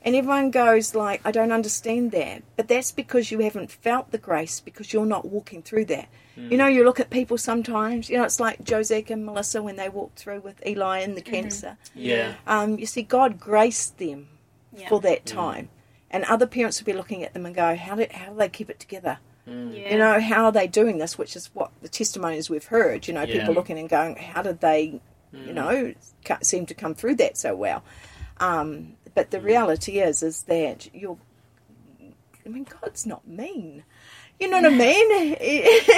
[0.05, 4.19] And everyone goes like, I don't understand that, but that's because you haven't felt the
[4.19, 6.09] grace because you're not walking through that.
[6.37, 6.75] You know, mm.
[6.75, 8.09] you look at people sometimes.
[8.09, 11.21] You know, it's like Joseph and Melissa when they walked through with Eli and the
[11.21, 11.35] mm-hmm.
[11.35, 11.77] cancer.
[11.95, 12.35] Yeah.
[12.47, 14.29] Um, you see, God graced them
[14.75, 14.89] Yeah.
[14.89, 15.33] for that mm.
[15.33, 15.69] time,
[16.11, 18.49] and other parents would be looking at them and go, "How do how do they
[18.49, 19.77] keep it together?" Mm.
[19.77, 19.91] Yeah.
[19.91, 23.13] you know how are they doing this which is what the testimonies we've heard you
[23.13, 23.41] know Yeah.
[23.41, 25.01] people looking and going how did they
[25.33, 25.95] you know
[26.43, 27.83] seem to come through that so well
[28.39, 31.19] um, but the reality is is that you're
[32.47, 33.83] i mean god's not mean
[34.43, 35.37] you know what i mean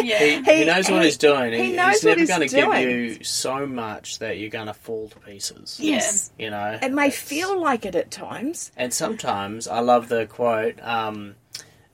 [0.04, 0.18] Yeah.
[0.18, 1.52] He, he knows what he's doing.
[1.52, 4.66] he He- knows he's what never going to give you so much that you're going
[4.66, 5.78] to fall to pieces.
[5.80, 10.26] yes You know, it may feel like it at times And sometimes I love the
[10.26, 11.34] quote: um,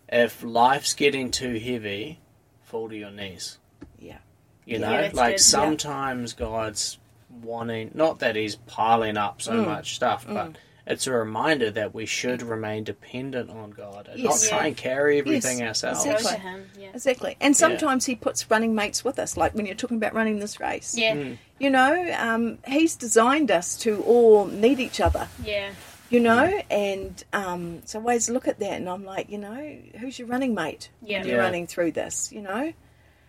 [0.08, 2.18] "If life's getting too heavy,
[2.62, 3.58] fall to your knees."
[3.98, 4.18] yeah
[4.66, 5.40] You know, that's like good.
[5.40, 6.98] sometimes God's
[7.42, 9.66] wanting not that He's piling up so Mm.
[9.66, 10.56] much stuff, but
[10.90, 14.42] it's a reminder that we should remain dependent on God and Yes.
[14.50, 16.04] not try and carry everything Yes, ourselves.
[16.06, 16.62] Exactly.
[16.82, 16.88] Yeah.
[16.94, 20.38] exactly and sometimes he puts running mates with us like when you're talking about running
[20.40, 21.14] this race Yeah.
[21.14, 21.38] Mm.
[21.58, 25.70] you know um, he's designed us to all need each other Yeah.
[26.10, 29.76] you know and um, so I always look at that and i'm like you know
[30.00, 31.18] who's your running mate Yeah.
[31.20, 31.42] when you're Yeah.
[31.44, 32.72] running through this you know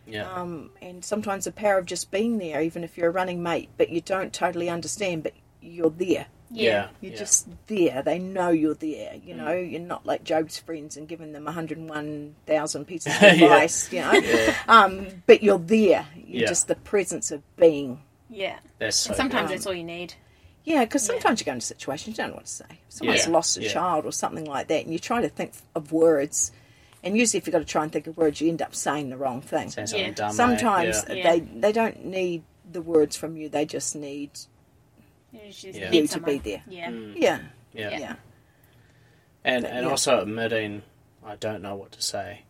[0.07, 3.43] Yeah, um, and sometimes the power of just being there even if you're a running
[3.43, 7.17] mate but you don't totally understand but you're there yeah, you're yeah.
[7.17, 11.31] just there they know you're there you know you're not like Job's friends and giving
[11.31, 13.31] them 101000 pieces of Yeah.
[13.31, 14.55] advice you know Yeah.
[14.67, 16.47] um, but you're there you're Yeah.
[16.47, 18.57] just the presence of being Yeah.
[18.79, 19.57] That's so And sometimes good.
[19.57, 20.13] that's all you need.
[20.63, 21.13] Yeah, because Yeah.
[21.15, 22.65] sometimes you go into situations you don't know what to say.
[22.87, 23.73] Someone's Yeah, lost a yeah.
[23.73, 26.51] child or something like that, and you try to think of words.
[27.03, 29.09] And usually, if you've got to try and think of words, you end up saying
[29.09, 29.69] the wrong thing.
[29.71, 30.13] Saying something Yeah.
[30.13, 30.31] dumb?
[30.33, 31.15] Sometimes Yeah.
[31.15, 31.31] Yeah.
[31.31, 34.29] they they don't need the words from you; they just need
[35.31, 35.89] You just Yeah.
[35.89, 36.63] need you to be there.
[36.67, 36.89] Yeah.
[36.89, 37.13] Mm.
[37.15, 37.39] Yeah,
[37.73, 37.97] yeah.
[37.97, 38.15] yeah,
[39.43, 39.89] And But, and yeah.
[39.91, 40.83] also admitting
[41.25, 42.41] I don't know what to say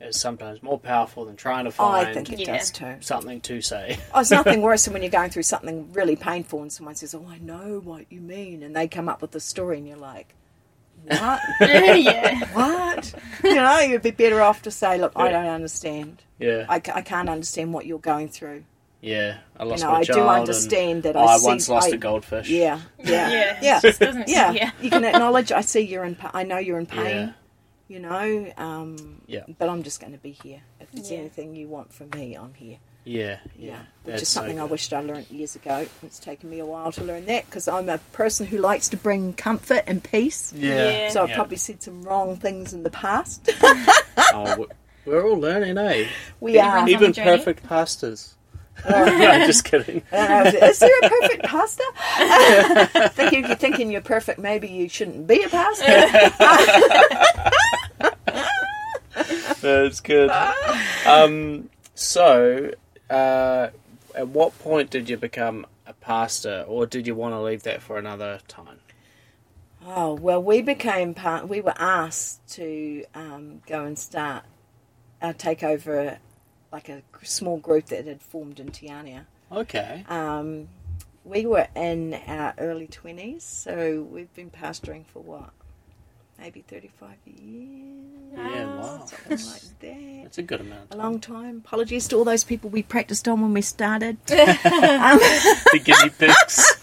[0.00, 2.58] is sometimes more powerful than trying to Oh, I find think it Yeah.
[2.58, 2.96] does too.
[3.00, 3.98] something to say.
[4.14, 7.14] Oh, it's nothing worse than when you're going through something really painful, and someone says,
[7.14, 9.96] "Oh, I know what you mean," and they come up with the story, and you're
[9.96, 10.34] like,
[11.06, 11.40] what?
[11.60, 12.44] yeah.
[12.54, 13.14] what?
[13.42, 16.22] You know, you'd be better off to say, look, I don't understand.
[16.38, 18.64] Yeah, I, I can't understand what you're going through.
[19.00, 19.38] Yeah.
[19.58, 20.18] I You lost know, my I child.
[20.18, 22.48] do understand that I, I, see, once lost I- a goldfish.
[22.48, 23.58] Yeah, yeah, Yeah.
[23.62, 24.52] yeah, It doesn't yeah.
[24.52, 24.70] yeah.
[24.80, 25.52] You can acknowledge.
[25.52, 26.14] I see you're in.
[26.16, 27.06] pa- I know you're in pain.
[27.28, 27.32] Yeah.
[27.88, 28.52] You know.
[28.58, 29.44] Um, Yeah.
[29.58, 30.60] But I'm just going to be here.
[30.80, 31.18] If there's Yeah.
[31.18, 32.78] anything you want from me, I'm here.
[33.04, 33.78] Yeah, Yeah, yeah.
[34.02, 35.86] which That's is so something I wished I learned years ago.
[36.02, 38.98] It's taken me a while to learn that because I'm a person who likes to
[38.98, 40.52] bring comfort and peace.
[40.54, 40.74] Yeah.
[40.90, 41.08] Yeah.
[41.10, 41.34] So I've yeah.
[41.36, 43.48] probably said some wrong things in the past.
[44.34, 44.66] Oh, we-
[45.06, 46.06] we're all learning, eh?
[46.40, 46.86] we are.
[46.86, 48.34] Even perfect pastors.
[48.90, 50.02] no, just kidding.
[50.12, 51.84] Uh, is there a perfect pastor?
[53.14, 55.84] thinking, you're thinking you're perfect, maybe you shouldn't be a pastor.
[59.60, 60.30] That's good.
[61.06, 62.72] Um, so,
[63.10, 63.68] uh,
[64.14, 67.82] at what point did you become a pastor, or did you want to leave that
[67.82, 68.78] for another time?
[69.86, 71.48] Oh well, we became part.
[71.48, 74.44] We were asked to um, go and start
[75.22, 76.18] uh, take over
[76.72, 79.20] like a small group that had formed in Te Anau.
[79.50, 80.04] Okay.
[80.08, 80.68] Um,
[81.24, 85.50] we were in our early twenties, so we've been pastoring for what,
[86.38, 88.06] maybe thirty-five years,
[88.36, 89.04] Yeah, wow.
[89.06, 90.22] something like that.
[90.24, 90.92] That's a good amount.
[90.92, 91.62] A long time.
[91.64, 94.18] Apologies to all those people we practiced on when we started.
[94.26, 94.38] time.
[95.72, 96.74] The guinea pigs.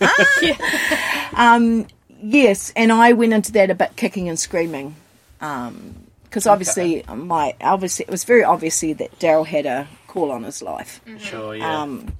[1.35, 1.87] Um,
[2.21, 4.95] yes, and I went into that a bit kicking and screaming,
[6.35, 10.61] because obviously my obviously it was very obviously that Daryl had a call on his
[10.61, 11.81] life, sure, yeah.
[11.81, 12.11] um,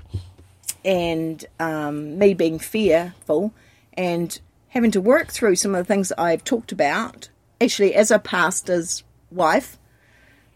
[0.86, 3.54] and um, me being fearful
[3.92, 4.40] and
[4.70, 7.28] having to work through some of the things that I've talked about.
[7.60, 9.78] Actually, as a pastor's wife,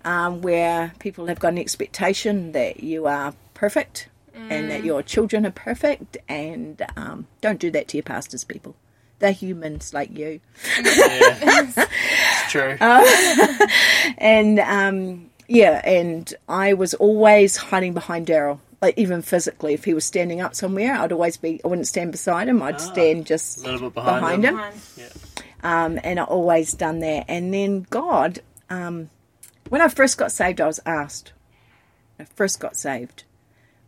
[0.06, 5.46] um, where people have got an expectation that you are perfect and that your children
[5.46, 8.78] are perfect, and um, don't do that to your pastors, people.
[9.20, 10.40] They're humans like you.
[10.82, 11.86] yeah.
[12.50, 12.78] it's true.
[14.18, 18.60] And um, yeah, and I was always hiding behind Daryl.
[18.82, 21.60] Like even physically, if he was standing up somewhere, I'd always be.
[21.64, 22.62] I wouldn't stand beside him.
[22.62, 24.58] I'd stand just a little bit behind, behind them.
[24.58, 24.74] him.
[24.98, 25.86] Yeah.
[25.86, 27.26] um, and I always done that.
[27.28, 28.40] And then God,
[28.70, 29.10] um,
[29.70, 31.34] when I first got saved, I was asked,
[32.18, 33.24] when I first got saved,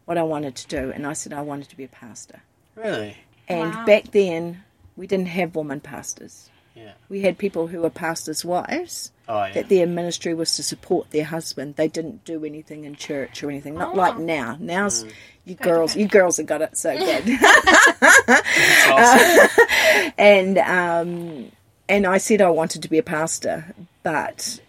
[0.06, 2.42] what I wanted to do, and I said I wanted to be a pastor.
[2.76, 3.16] Really?
[3.48, 3.86] And Wow.
[3.86, 4.64] back then,
[4.98, 6.50] we didn't have woman pastors.
[6.82, 6.94] Yeah.
[7.10, 9.12] We had people who were pastors' wives.
[9.28, 9.54] Oh, yeah.
[9.54, 11.76] That their ministry was to support their husband.
[11.76, 13.76] They didn't do anything in church or anything.
[13.76, 14.58] Not like now.
[14.60, 15.06] Now's
[15.46, 15.96] you girls.
[15.96, 17.24] You girls have got it so good.
[17.26, 20.14] It's awesome.
[20.18, 21.52] and um,
[21.88, 23.74] and I said I wanted to be a pastor,
[24.04, 24.60] but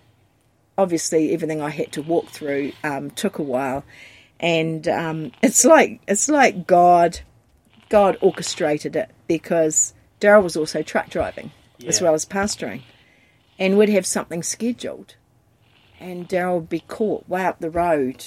[0.76, 3.84] obviously everything I had to walk through um, took a while,
[4.38, 7.20] and um, it's like it's like God,
[7.88, 11.50] God orchestrated it because Daryl was also truck driving
[11.86, 12.82] as well as pastoring,
[13.58, 15.14] and we'd have something scheduled,
[16.00, 18.26] and Daryl would be caught way up the road.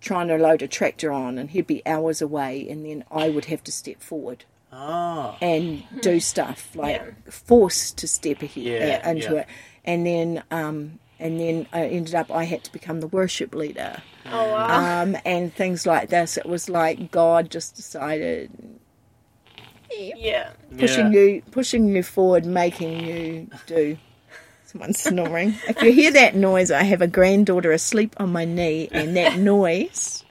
[0.00, 3.44] Trying to load a tractor on, and he'd be hours away, and then I would
[3.44, 5.36] have to step forward oh.
[5.40, 7.10] and do stuff like Yeah.
[7.30, 9.40] forced to step ahead Yeah, uh, into yeah.
[9.40, 9.46] it
[9.84, 14.02] and then um and then I ended up I had to become the worship leader
[14.26, 15.02] Oh wow.
[15.02, 18.50] um and things like this it was like God just decided
[19.98, 20.50] yeah.
[20.78, 21.20] pushing yeah.
[21.20, 23.96] you pushing you forward making you do.
[24.66, 25.54] Someone's snoring.
[25.68, 29.38] If you hear that noise I have a granddaughter asleep on my knee and that
[29.50, 30.24] noise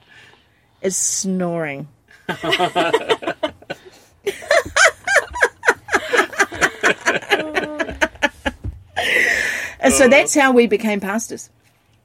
[0.80, 1.88] is snoring.
[10.02, 10.08] So oh.
[10.08, 11.48] that's how we became pastors.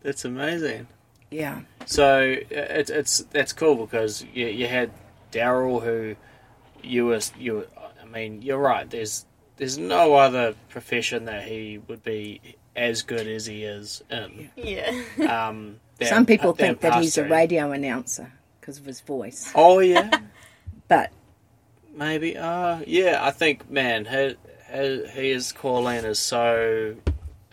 [0.03, 0.85] That's amazing.
[1.31, 1.61] yeah.
[1.87, 4.91] So uh, it, it's that's cool because you, you had
[5.31, 6.15] Daryl who
[6.87, 7.67] you were you were,
[8.01, 8.89] I mean you're right.
[8.89, 9.25] There's
[9.57, 12.41] there's no other profession that he would be
[12.75, 14.49] as good as he is in.
[14.55, 14.91] Yeah.
[15.29, 19.51] Um, than- Some people than think that he's a radio announcer because of his voice,
[19.55, 20.11] Oh yeah,
[20.87, 21.11] but
[21.95, 22.37] maybe.
[22.37, 24.35] Uh, yeah, I think man, his,
[24.69, 26.95] his, his calling is so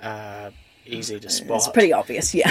[0.02, 0.50] uh,
[0.84, 1.56] easy to spot.
[1.58, 2.34] it's pretty obvious.
[2.34, 2.50] Yeah,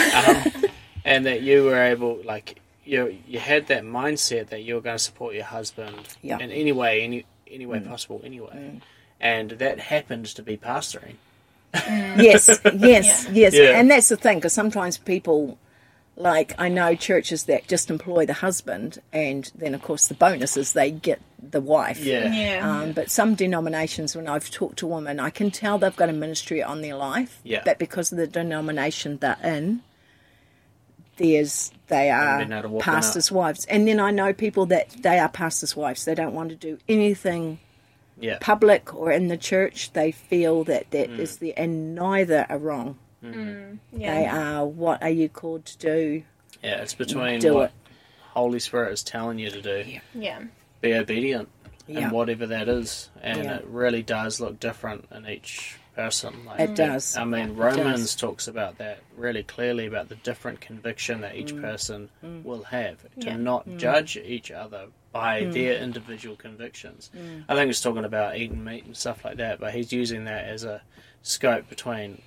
[0.56, 0.66] um,
[1.06, 4.98] and that you were able like you you had that mindset that you were going
[4.98, 6.40] to support your husband Yeah.
[6.40, 7.88] in any way any any way mm.
[7.88, 8.82] possible anyway mm.
[9.22, 11.16] and that happened to be pastoring
[11.74, 12.22] mm.
[12.22, 13.80] yes, yes, yes, Yeah.
[13.80, 15.58] and that's the thing because sometimes people.
[16.16, 20.56] Like I know churches that just employ the husband, and then of course the bonus
[20.58, 21.98] is they get the wife.
[21.98, 22.82] yeah Yeah.
[22.82, 26.14] Um, but some denominations, when I've talked to women, I can tell they've got a
[26.14, 27.40] ministry on their life.
[27.44, 27.64] Yeah.
[27.66, 29.82] But because of the denomination they're in,
[31.18, 35.30] there's they are been able pastors' wives, and then I know people that they are
[35.30, 36.05] pastors' wives.
[36.05, 37.59] They don't want to do anything
[38.20, 38.38] Yeah.
[38.41, 41.20] public or in the church, they feel that that Mm.
[41.20, 42.97] is the and neither are wrong.
[43.22, 43.74] Yeah.
[43.91, 46.24] They are what are you called to do?
[46.64, 47.72] Yeah, it's between Do what it.
[48.32, 49.99] Holy Spirit is telling you to do.
[50.14, 50.41] Yeah.
[50.82, 51.49] Be obedient,
[51.88, 51.99] Yeah.
[52.01, 53.55] and whatever that is, and Yeah.
[53.57, 56.46] it really does look different in each person.
[56.46, 57.16] Like, It does.
[57.18, 61.38] I mean, It Romans talks about that really clearly about the different conviction that Mm.
[61.39, 62.10] each person
[62.44, 63.38] will have to Yeah.
[63.38, 65.54] not judge each other by Mm.
[65.54, 67.12] their individual convictions.
[67.48, 70.46] I think he's talking about eating meat and stuff like that, but he's using that
[70.46, 70.82] as a
[71.22, 72.22] scope between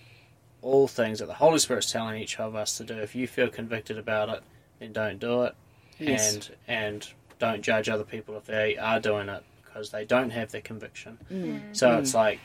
[0.62, 2.95] all things that the Holy Spirit's telling each of us to do.
[2.95, 4.43] If you feel convicted about it,
[4.79, 5.55] then don't do it,
[5.99, 6.35] Yes.
[6.35, 7.09] and and
[7.39, 11.19] don't judge other people if they are doing it because they don't have the conviction.
[11.31, 11.77] Mm.
[11.77, 12.41] So it's like,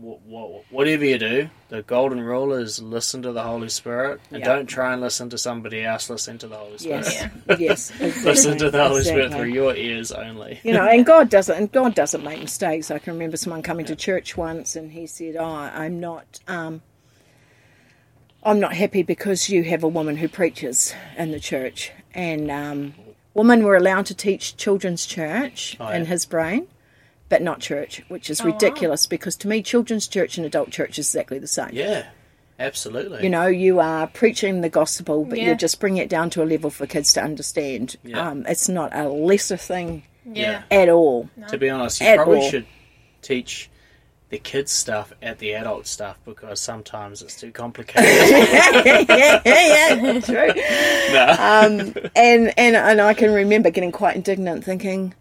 [0.00, 4.40] wh- wh- whatever you do, the golden rule is listen to the Holy Spirit and
[4.40, 4.46] Yeah.
[4.54, 6.08] don't try and listen to somebody else.
[6.10, 7.06] Listen to the Holy Spirit.
[7.58, 8.00] Yes, Yeah.
[8.00, 8.24] yes.
[8.24, 10.60] Listen to the Holy Spirit through your ears only.
[10.62, 12.90] you know, and God doesn't, and God doesn't make mistakes.
[12.90, 16.82] I can remember someone coming to church once, and he said, "Oh, I'm not, um,
[18.42, 22.94] I'm not happy because you have a woman who preaches in the church." And um,
[23.34, 26.66] women were allowed to teach children's church Oh, in his brain,
[27.28, 28.52] but not church, which is Oh, wow.
[28.52, 31.70] ridiculous because to me, children's church and adult church is exactly the same.
[31.72, 32.06] Yeah,
[32.58, 33.22] absolutely.
[33.22, 35.46] You know, you are preaching the gospel, but Yeah.
[35.46, 37.96] you're just bringing it down to a level for kids to understand.
[38.04, 38.28] Yeah.
[38.28, 40.62] Um, it's not a lesser thing Yeah.
[40.70, 41.28] at all.
[41.48, 42.50] to be honest, you At probably all.
[42.50, 42.66] should
[43.22, 43.68] teach
[44.30, 48.04] the kids stuff at the adult stuff because sometimes it's too complicated.
[48.84, 50.52] yeah, yeah, yeah, true.
[51.14, 51.30] no.
[51.38, 55.14] Um, and and and I can remember getting quite indignant, thinking,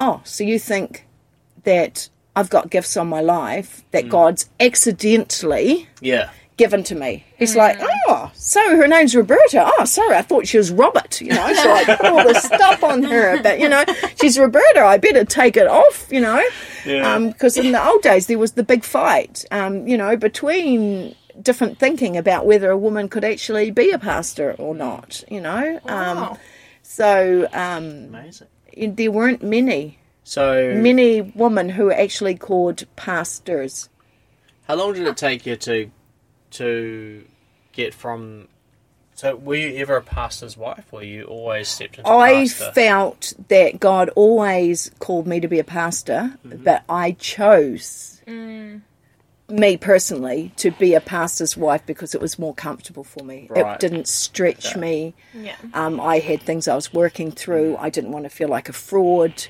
[0.00, 1.06] "Oh, so you think
[1.64, 6.30] that I've got gifts on my life that God's accidentally yeah.
[6.56, 7.78] given to me?" He's like,
[8.08, 9.70] "Oh, so her name's Roberta.
[9.78, 11.20] Oh, sorry, I thought she was Robert.
[11.20, 13.84] You know, so I put all this stuff on her, but you know,
[14.20, 14.80] she's Roberta.
[14.84, 16.08] I better take it off.
[16.10, 16.42] You know."
[16.86, 17.18] Yeah.
[17.18, 21.78] because in the old days there was the big fight, um, you know, between different
[21.78, 25.80] thinking about whether a woman could actually be a pastor or not, you know.
[25.86, 26.38] Um, Wow.
[26.82, 28.48] so um, Amazing.
[28.76, 33.88] There weren't many, So, many women who were actually called pastors.
[34.68, 35.90] how long did it take you to
[36.52, 37.24] to
[37.72, 38.48] get from?
[39.14, 42.72] So, were you ever a pastor's wife, or you always stepped into I pastor?
[42.72, 46.64] felt that God always called me to be a pastor, Mm-hmm.
[46.64, 48.20] but I chose.
[49.50, 53.48] Me personally, to be a pastor's wife because it was more comfortable for me.
[53.50, 53.74] Right.
[53.74, 55.14] It didn't stretch me.
[55.34, 55.56] Yeah.
[55.74, 57.74] Um, I had things I was working through.
[57.74, 57.80] Mm.
[57.80, 59.46] I didn't want to feel like a fraud.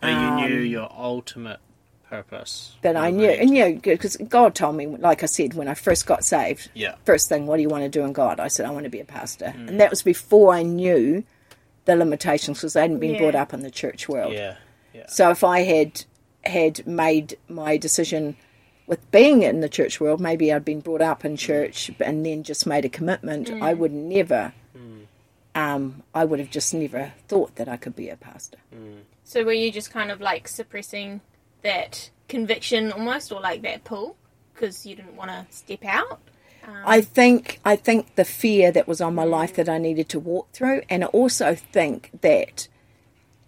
[0.00, 1.60] But you knew um, your ultimate
[2.08, 2.76] purpose.
[2.82, 5.74] But I knew, and you know, because God told me, like I said, when I
[5.74, 6.94] first got saved, Yeah.
[7.04, 8.40] first thing, what do you want to do in God?
[8.40, 9.54] I said, I want to be a pastor.
[9.56, 9.68] Mm.
[9.68, 11.24] And that was before I knew
[11.84, 13.18] the limitations because I hadn't been Yeah.
[13.20, 14.32] brought up in the church world.
[14.32, 14.56] Yeah.
[14.94, 15.06] Yeah.
[15.08, 16.04] So if I had
[16.44, 18.36] had made my decision
[18.92, 21.38] with being in the church world, maybe I'd been brought up in mm.
[21.38, 23.78] church and then just made a commitment, I mm.
[23.78, 25.06] would never, mm.
[25.54, 28.58] um, I would have just never thought that I could be a pastor.
[29.24, 31.22] So were you just kind of like suppressing
[31.62, 34.14] that conviction almost, or like that pull,
[34.52, 36.20] because you didn't want to step out?
[36.68, 40.10] Um, I think I think the fear that was on my life that I needed
[40.10, 42.68] to walk through, and I also think that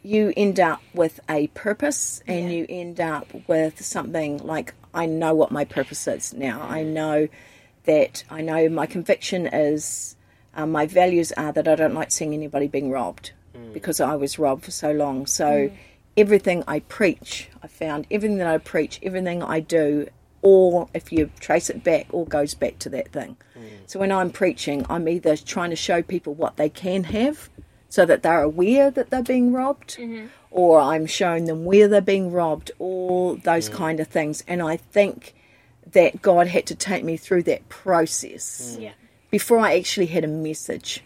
[0.02, 2.56] you end up with a purpose, and Yeah.
[2.56, 6.62] you end up with something like I know what my purpose is now.
[6.62, 7.28] I know
[7.84, 10.16] that I know my conviction is
[10.54, 13.72] um, my values are that I don't like seeing anybody being robbed hmm.
[13.72, 15.26] because I was robbed for so long.
[15.26, 15.74] So hmm.
[16.16, 20.08] everything I preach, I found everything that I preach, everything I do,
[20.42, 23.36] or if you trace it back, all goes back to that thing.
[23.54, 23.64] Hmm.
[23.86, 27.50] So when I'm preaching, I'm either trying to show people what they can have
[27.94, 30.26] so that they're aware that they're being robbed, mm-hmm.
[30.50, 34.42] or I'm showing them where they're being robbed, all those kind of things.
[34.48, 35.32] And I think
[35.92, 38.94] that God had to take me through that process Yeah.
[39.30, 41.04] before I actually had a message.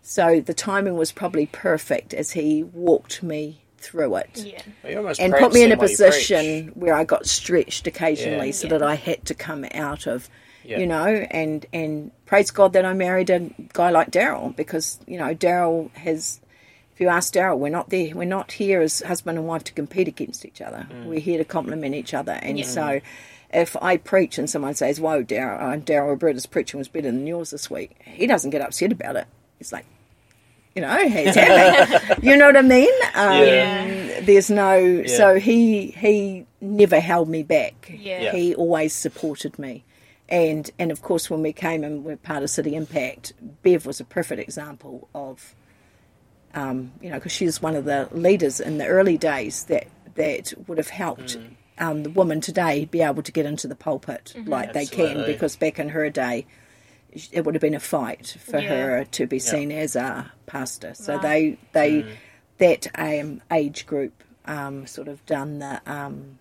[0.00, 4.62] So the timing was probably perfect as He walked me through it Yeah.
[4.88, 8.46] You're and put me in a practicing what you position where I got stretched occasionally,
[8.46, 8.52] Yeah.
[8.52, 8.78] so Yeah.
[8.78, 10.30] that I had to come out of,
[10.68, 10.78] Yeah.
[10.78, 15.18] you know, and and praise God that I married a guy like Daryl because you
[15.18, 16.40] know Daryl has.
[16.94, 18.12] If you ask Daryl, we're not there.
[18.14, 20.86] We're not here as husband and wife to compete against each other.
[20.90, 21.04] Mm.
[21.06, 22.32] We're here to complement each other.
[22.32, 22.66] And Yeah.
[22.66, 23.00] so,
[23.54, 27.24] if I preach and someone says, "Whoa, Daryl, uh, Daryl Roberta's preaching was better than
[27.26, 29.26] yours this week," he doesn't get upset about it.
[29.58, 29.86] He's like,
[30.74, 32.26] you know, he's happy.
[32.26, 32.92] you know what I mean?
[33.14, 34.20] Um, Yeah.
[34.22, 35.06] There's no.
[35.06, 37.90] So he he never held me back.
[37.96, 38.22] Yeah.
[38.22, 38.32] Yeah.
[38.32, 39.84] He always supported me.
[40.28, 43.98] And and of course, when we came and we're part of City Impact, Bev was
[44.00, 45.54] a perfect example of,
[46.54, 49.86] um, you know, because she was one of the leaders in the early days that
[50.16, 51.38] that would have helped
[51.78, 55.56] um, the woman today be able to get into the pulpit like they can, because
[55.56, 56.44] back in her day,
[57.32, 58.68] it would have been a fight for Yeah.
[58.68, 60.92] her to be seen as a pastor.
[60.94, 61.22] So Right.
[61.22, 62.18] they they
[62.58, 66.38] that um, age group um, sort of done the um,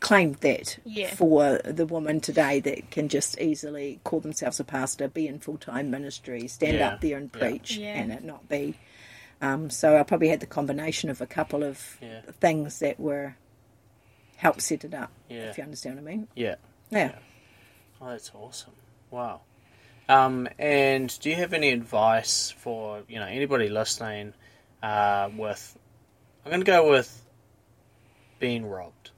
[0.00, 1.12] claimed that Yeah.
[1.14, 5.58] for the woman today that can just easily call themselves a pastor, be in full
[5.58, 6.88] time ministry, stand Yeah.
[6.90, 7.94] up there and preach, Yeah.
[7.94, 8.74] and it not be.
[9.40, 12.20] Um, so I probably had the combination of a couple of Yeah.
[12.40, 13.36] things that were
[14.36, 15.10] helped set it up.
[15.28, 15.50] Yeah.
[15.50, 16.28] If you understand what I mean?
[16.34, 16.56] Yeah.
[16.90, 17.12] Yeah.
[18.00, 18.74] Oh, that's awesome.
[19.10, 19.40] Wow.
[20.08, 24.32] Um, and do you have any advice for you know anybody listening
[24.82, 25.76] uh, with?
[26.44, 27.24] I'm going to go with
[28.38, 29.10] being robbed.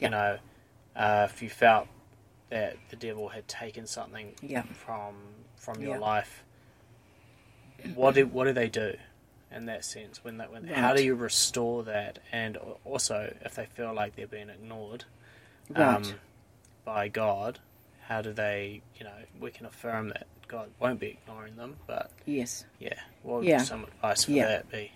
[0.00, 0.06] Yeah.
[0.06, 0.38] You know,
[0.96, 1.88] uh, if you felt
[2.50, 4.62] that the devil had taken something Yeah.
[4.62, 5.14] from
[5.56, 5.98] from your Yeah.
[6.00, 6.42] life,
[7.94, 8.94] what do what do they do
[9.52, 10.24] in that sense?
[10.24, 12.18] When that when how do you restore that?
[12.32, 15.04] And also, if they feel like they're being ignored,
[15.68, 15.96] Right.
[15.96, 16.20] um,
[16.84, 17.60] by God,
[18.08, 22.10] how do they, you know, we can affirm that God won't be ignoring them, but
[22.24, 22.64] yes.
[22.80, 23.58] yeah, what would Yeah.
[23.58, 24.46] some advice for Yeah.
[24.48, 24.90] that be?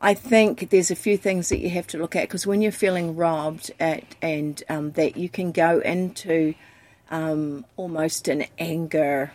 [0.00, 2.72] I think there's a few things that you have to look at because when you're
[2.72, 6.54] feeling robbed at, and um, that you can go into
[7.10, 9.32] um, almost an anger,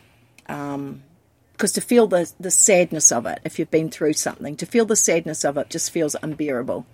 [0.47, 4.85] because to feel the, the sadness of it, if you've been through something, to feel
[4.85, 6.85] the sadness of it just feels unbearable.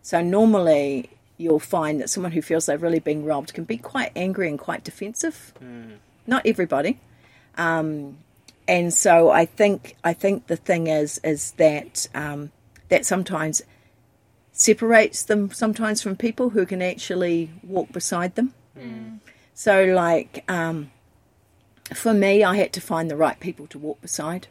[0.00, 4.12] So normally you'll find that someone who feels they've really been robbed can be quite
[4.16, 5.52] angry and quite defensive.
[6.26, 6.98] Not everybody.
[7.58, 8.18] Um,
[8.66, 12.52] and so I think I think the thing is is that um,
[12.92, 13.62] that sometimes
[14.52, 18.52] separates them sometimes from people who can actually walk beside them.
[19.54, 20.90] So like um,
[21.94, 24.46] for me, I had to find the right people to walk beside.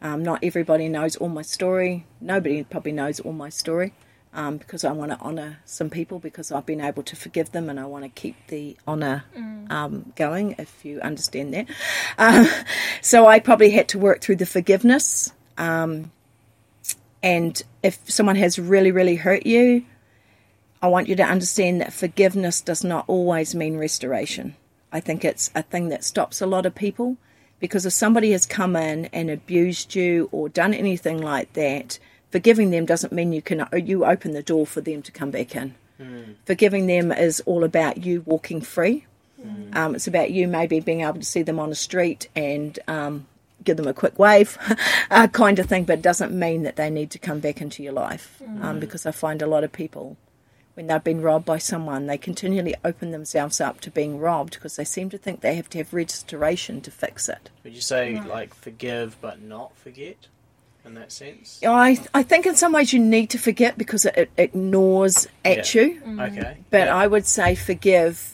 [0.00, 2.06] Um, not everybody knows all my story.
[2.20, 3.92] Nobody probably knows all my story
[4.32, 7.68] um, because I want to honour some people because I've been able to forgive them
[7.68, 9.24] and I want to keep the honour
[9.70, 11.66] um, going, if you understand that.
[12.18, 12.46] Um,
[13.00, 15.32] so I probably had to work through the forgiveness.
[17.24, 19.86] And if someone has really, really hurt you,
[20.82, 24.56] I want you to understand that forgiveness does not always mean restoration.
[24.92, 27.16] I think it's a thing that stops a lot of people
[27.60, 31.98] because if somebody has come in and abused you or done anything like that,
[32.30, 35.56] forgiving them doesn't mean you can you open the door for them to come back
[35.56, 35.74] in.
[36.44, 39.06] Forgiving them is all about you walking free.
[39.72, 43.26] Um, it's about you maybe being able to see them on the street and um,
[43.62, 44.58] give them a quick wave,
[45.10, 45.84] uh, kind of thing.
[45.84, 49.06] But it doesn't mean that they need to come back into your life um, because
[49.06, 50.16] I find a lot of people
[50.74, 54.74] when they've been robbed by someone, they continually open themselves up to being robbed because
[54.74, 57.48] they seem to think they have to have restoration to fix it.
[57.62, 60.26] Would you say like forgive but not forget
[60.84, 61.60] in that sense?
[61.64, 65.72] I I think in some ways you need to forget because it, it ignores at
[65.74, 65.82] Yeah.
[65.82, 66.56] you, Okay.
[66.70, 66.96] but yeah.
[66.96, 68.33] I would say forgive,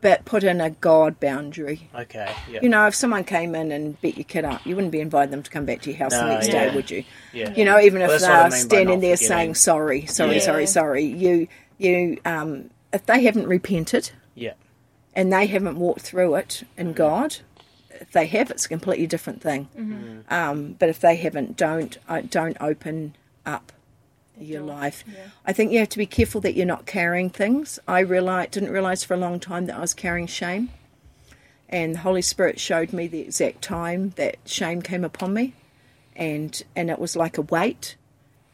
[0.00, 1.88] but put in a God boundary.
[1.94, 2.32] Okay.
[2.50, 2.60] Yeah.
[2.62, 5.30] You know, if someone came in and beat your kid up, you wouldn't be inviting
[5.30, 6.68] them to come back to your house the next yeah.
[6.68, 7.04] day, would you?
[7.32, 7.52] yeah.
[7.54, 9.28] You know, even Well, if that's what I they're mean standing there forgetting.
[9.28, 10.40] saying sorry, sorry, Yeah.
[10.40, 14.52] sorry, sorry, you you um, if they haven't repented Yeah.
[15.14, 17.36] and they haven't walked through it in God,
[18.00, 19.68] if they have, it's a completely different thing.
[19.78, 20.32] Mm-hmm.
[20.32, 23.14] Um, but if they haven't, don't uh, don't open
[23.46, 23.72] up
[24.44, 25.04] your life.
[25.44, 27.78] I think you have to be careful that you're not carrying things.
[27.88, 30.70] I realize, didn't realize for a long time that I was carrying shame,
[31.68, 35.54] and the Holy Spirit showed me the exact time that shame came upon me,
[36.14, 37.96] and and it was like a weight,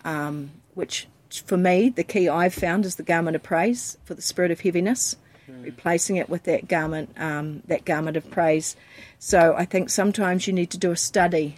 [0.05, 1.09] um, which
[1.45, 4.61] for me the key I've found is the garment of praise for the spirit of
[4.61, 5.17] heaviness.
[5.63, 8.77] Replacing it with that garment, um, that garment of praise.
[9.19, 11.57] So I think sometimes you need to do a study,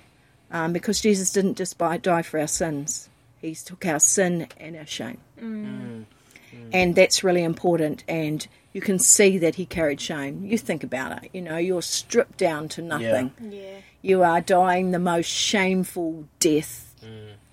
[0.53, 3.09] um, because Jesus didn't just buy, die for our sins;
[3.41, 5.45] He took our sin and our shame, mm.
[5.64, 6.05] Mm.
[6.53, 6.70] Mm.
[6.72, 8.05] and that's really important.
[8.09, 10.45] And you can see that He carried shame.
[10.45, 13.32] You think about it; you know, you're stripped down to nothing.
[13.41, 13.78] Yeah.
[14.03, 16.95] You are dying the most shameful death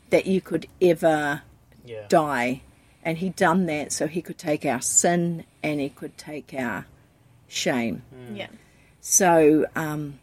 [0.10, 1.42] that you could ever
[1.86, 2.06] Yeah.
[2.08, 2.62] die.
[3.04, 6.86] And he done that so he could take our sin and he could take our
[7.48, 8.02] shame.
[8.34, 8.48] Yeah.
[9.02, 10.20] So um,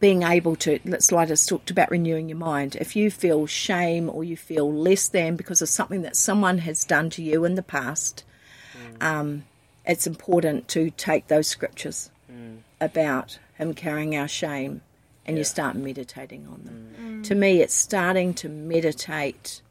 [0.00, 2.76] being able to, let's like us talked about renewing your mind.
[2.76, 6.84] If you feel shame or you feel less than because of something that someone has
[6.84, 8.24] done to you in the past,
[8.76, 9.02] mm.
[9.02, 9.44] um,
[9.84, 12.58] it's important to take those scriptures mm.
[12.80, 14.80] about him carrying our shame
[15.26, 16.94] and you start meditating on them.
[17.00, 17.24] Mm.
[17.24, 19.62] To me, it's starting to meditate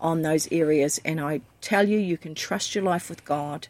[0.00, 3.68] on those areas, and I tell you, you can trust your life with God.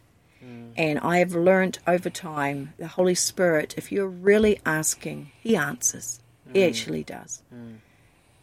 [0.75, 6.19] And I have learnt over time, the Holy Spirit, if you're really asking, He answers.
[6.51, 7.41] He actually does.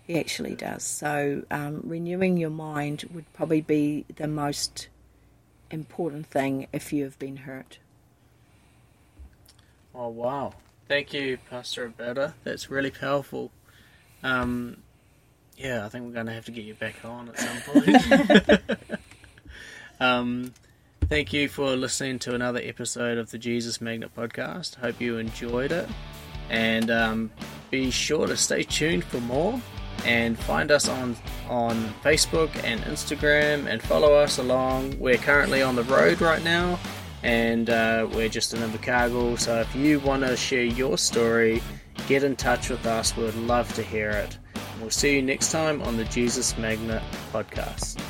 [0.07, 0.83] He actually does.
[0.83, 4.89] So, um, renewing your mind would probably be the most
[5.71, 7.79] important thing if you have been hurt.
[9.95, 10.55] Oh wow!
[10.89, 12.35] Thank you, Pastor Roberta.
[12.43, 13.53] That's really powerful.
[14.23, 14.79] Um,
[15.57, 18.71] yeah, I think we're going to have to get you back on at some point.
[20.01, 20.53] um,
[21.11, 24.77] thank you for listening to another episode of the Jesus Magnet podcast.
[24.77, 25.89] Hope you enjoyed it,
[26.49, 27.31] and um,
[27.69, 29.61] be sure to stay tuned for more.
[30.07, 31.17] And find us on
[31.49, 34.99] on Facebook and Instagram, and follow us along.
[34.99, 36.79] We're currently on the road right now,
[37.23, 39.39] and uh, we're just in Invercargill.
[39.39, 41.61] So if you want to share your story,
[42.07, 43.15] get in touch with us.
[43.15, 44.39] We'd love to hear it.
[44.81, 48.01] We'll see you next time on the Jesus Magnet podcast.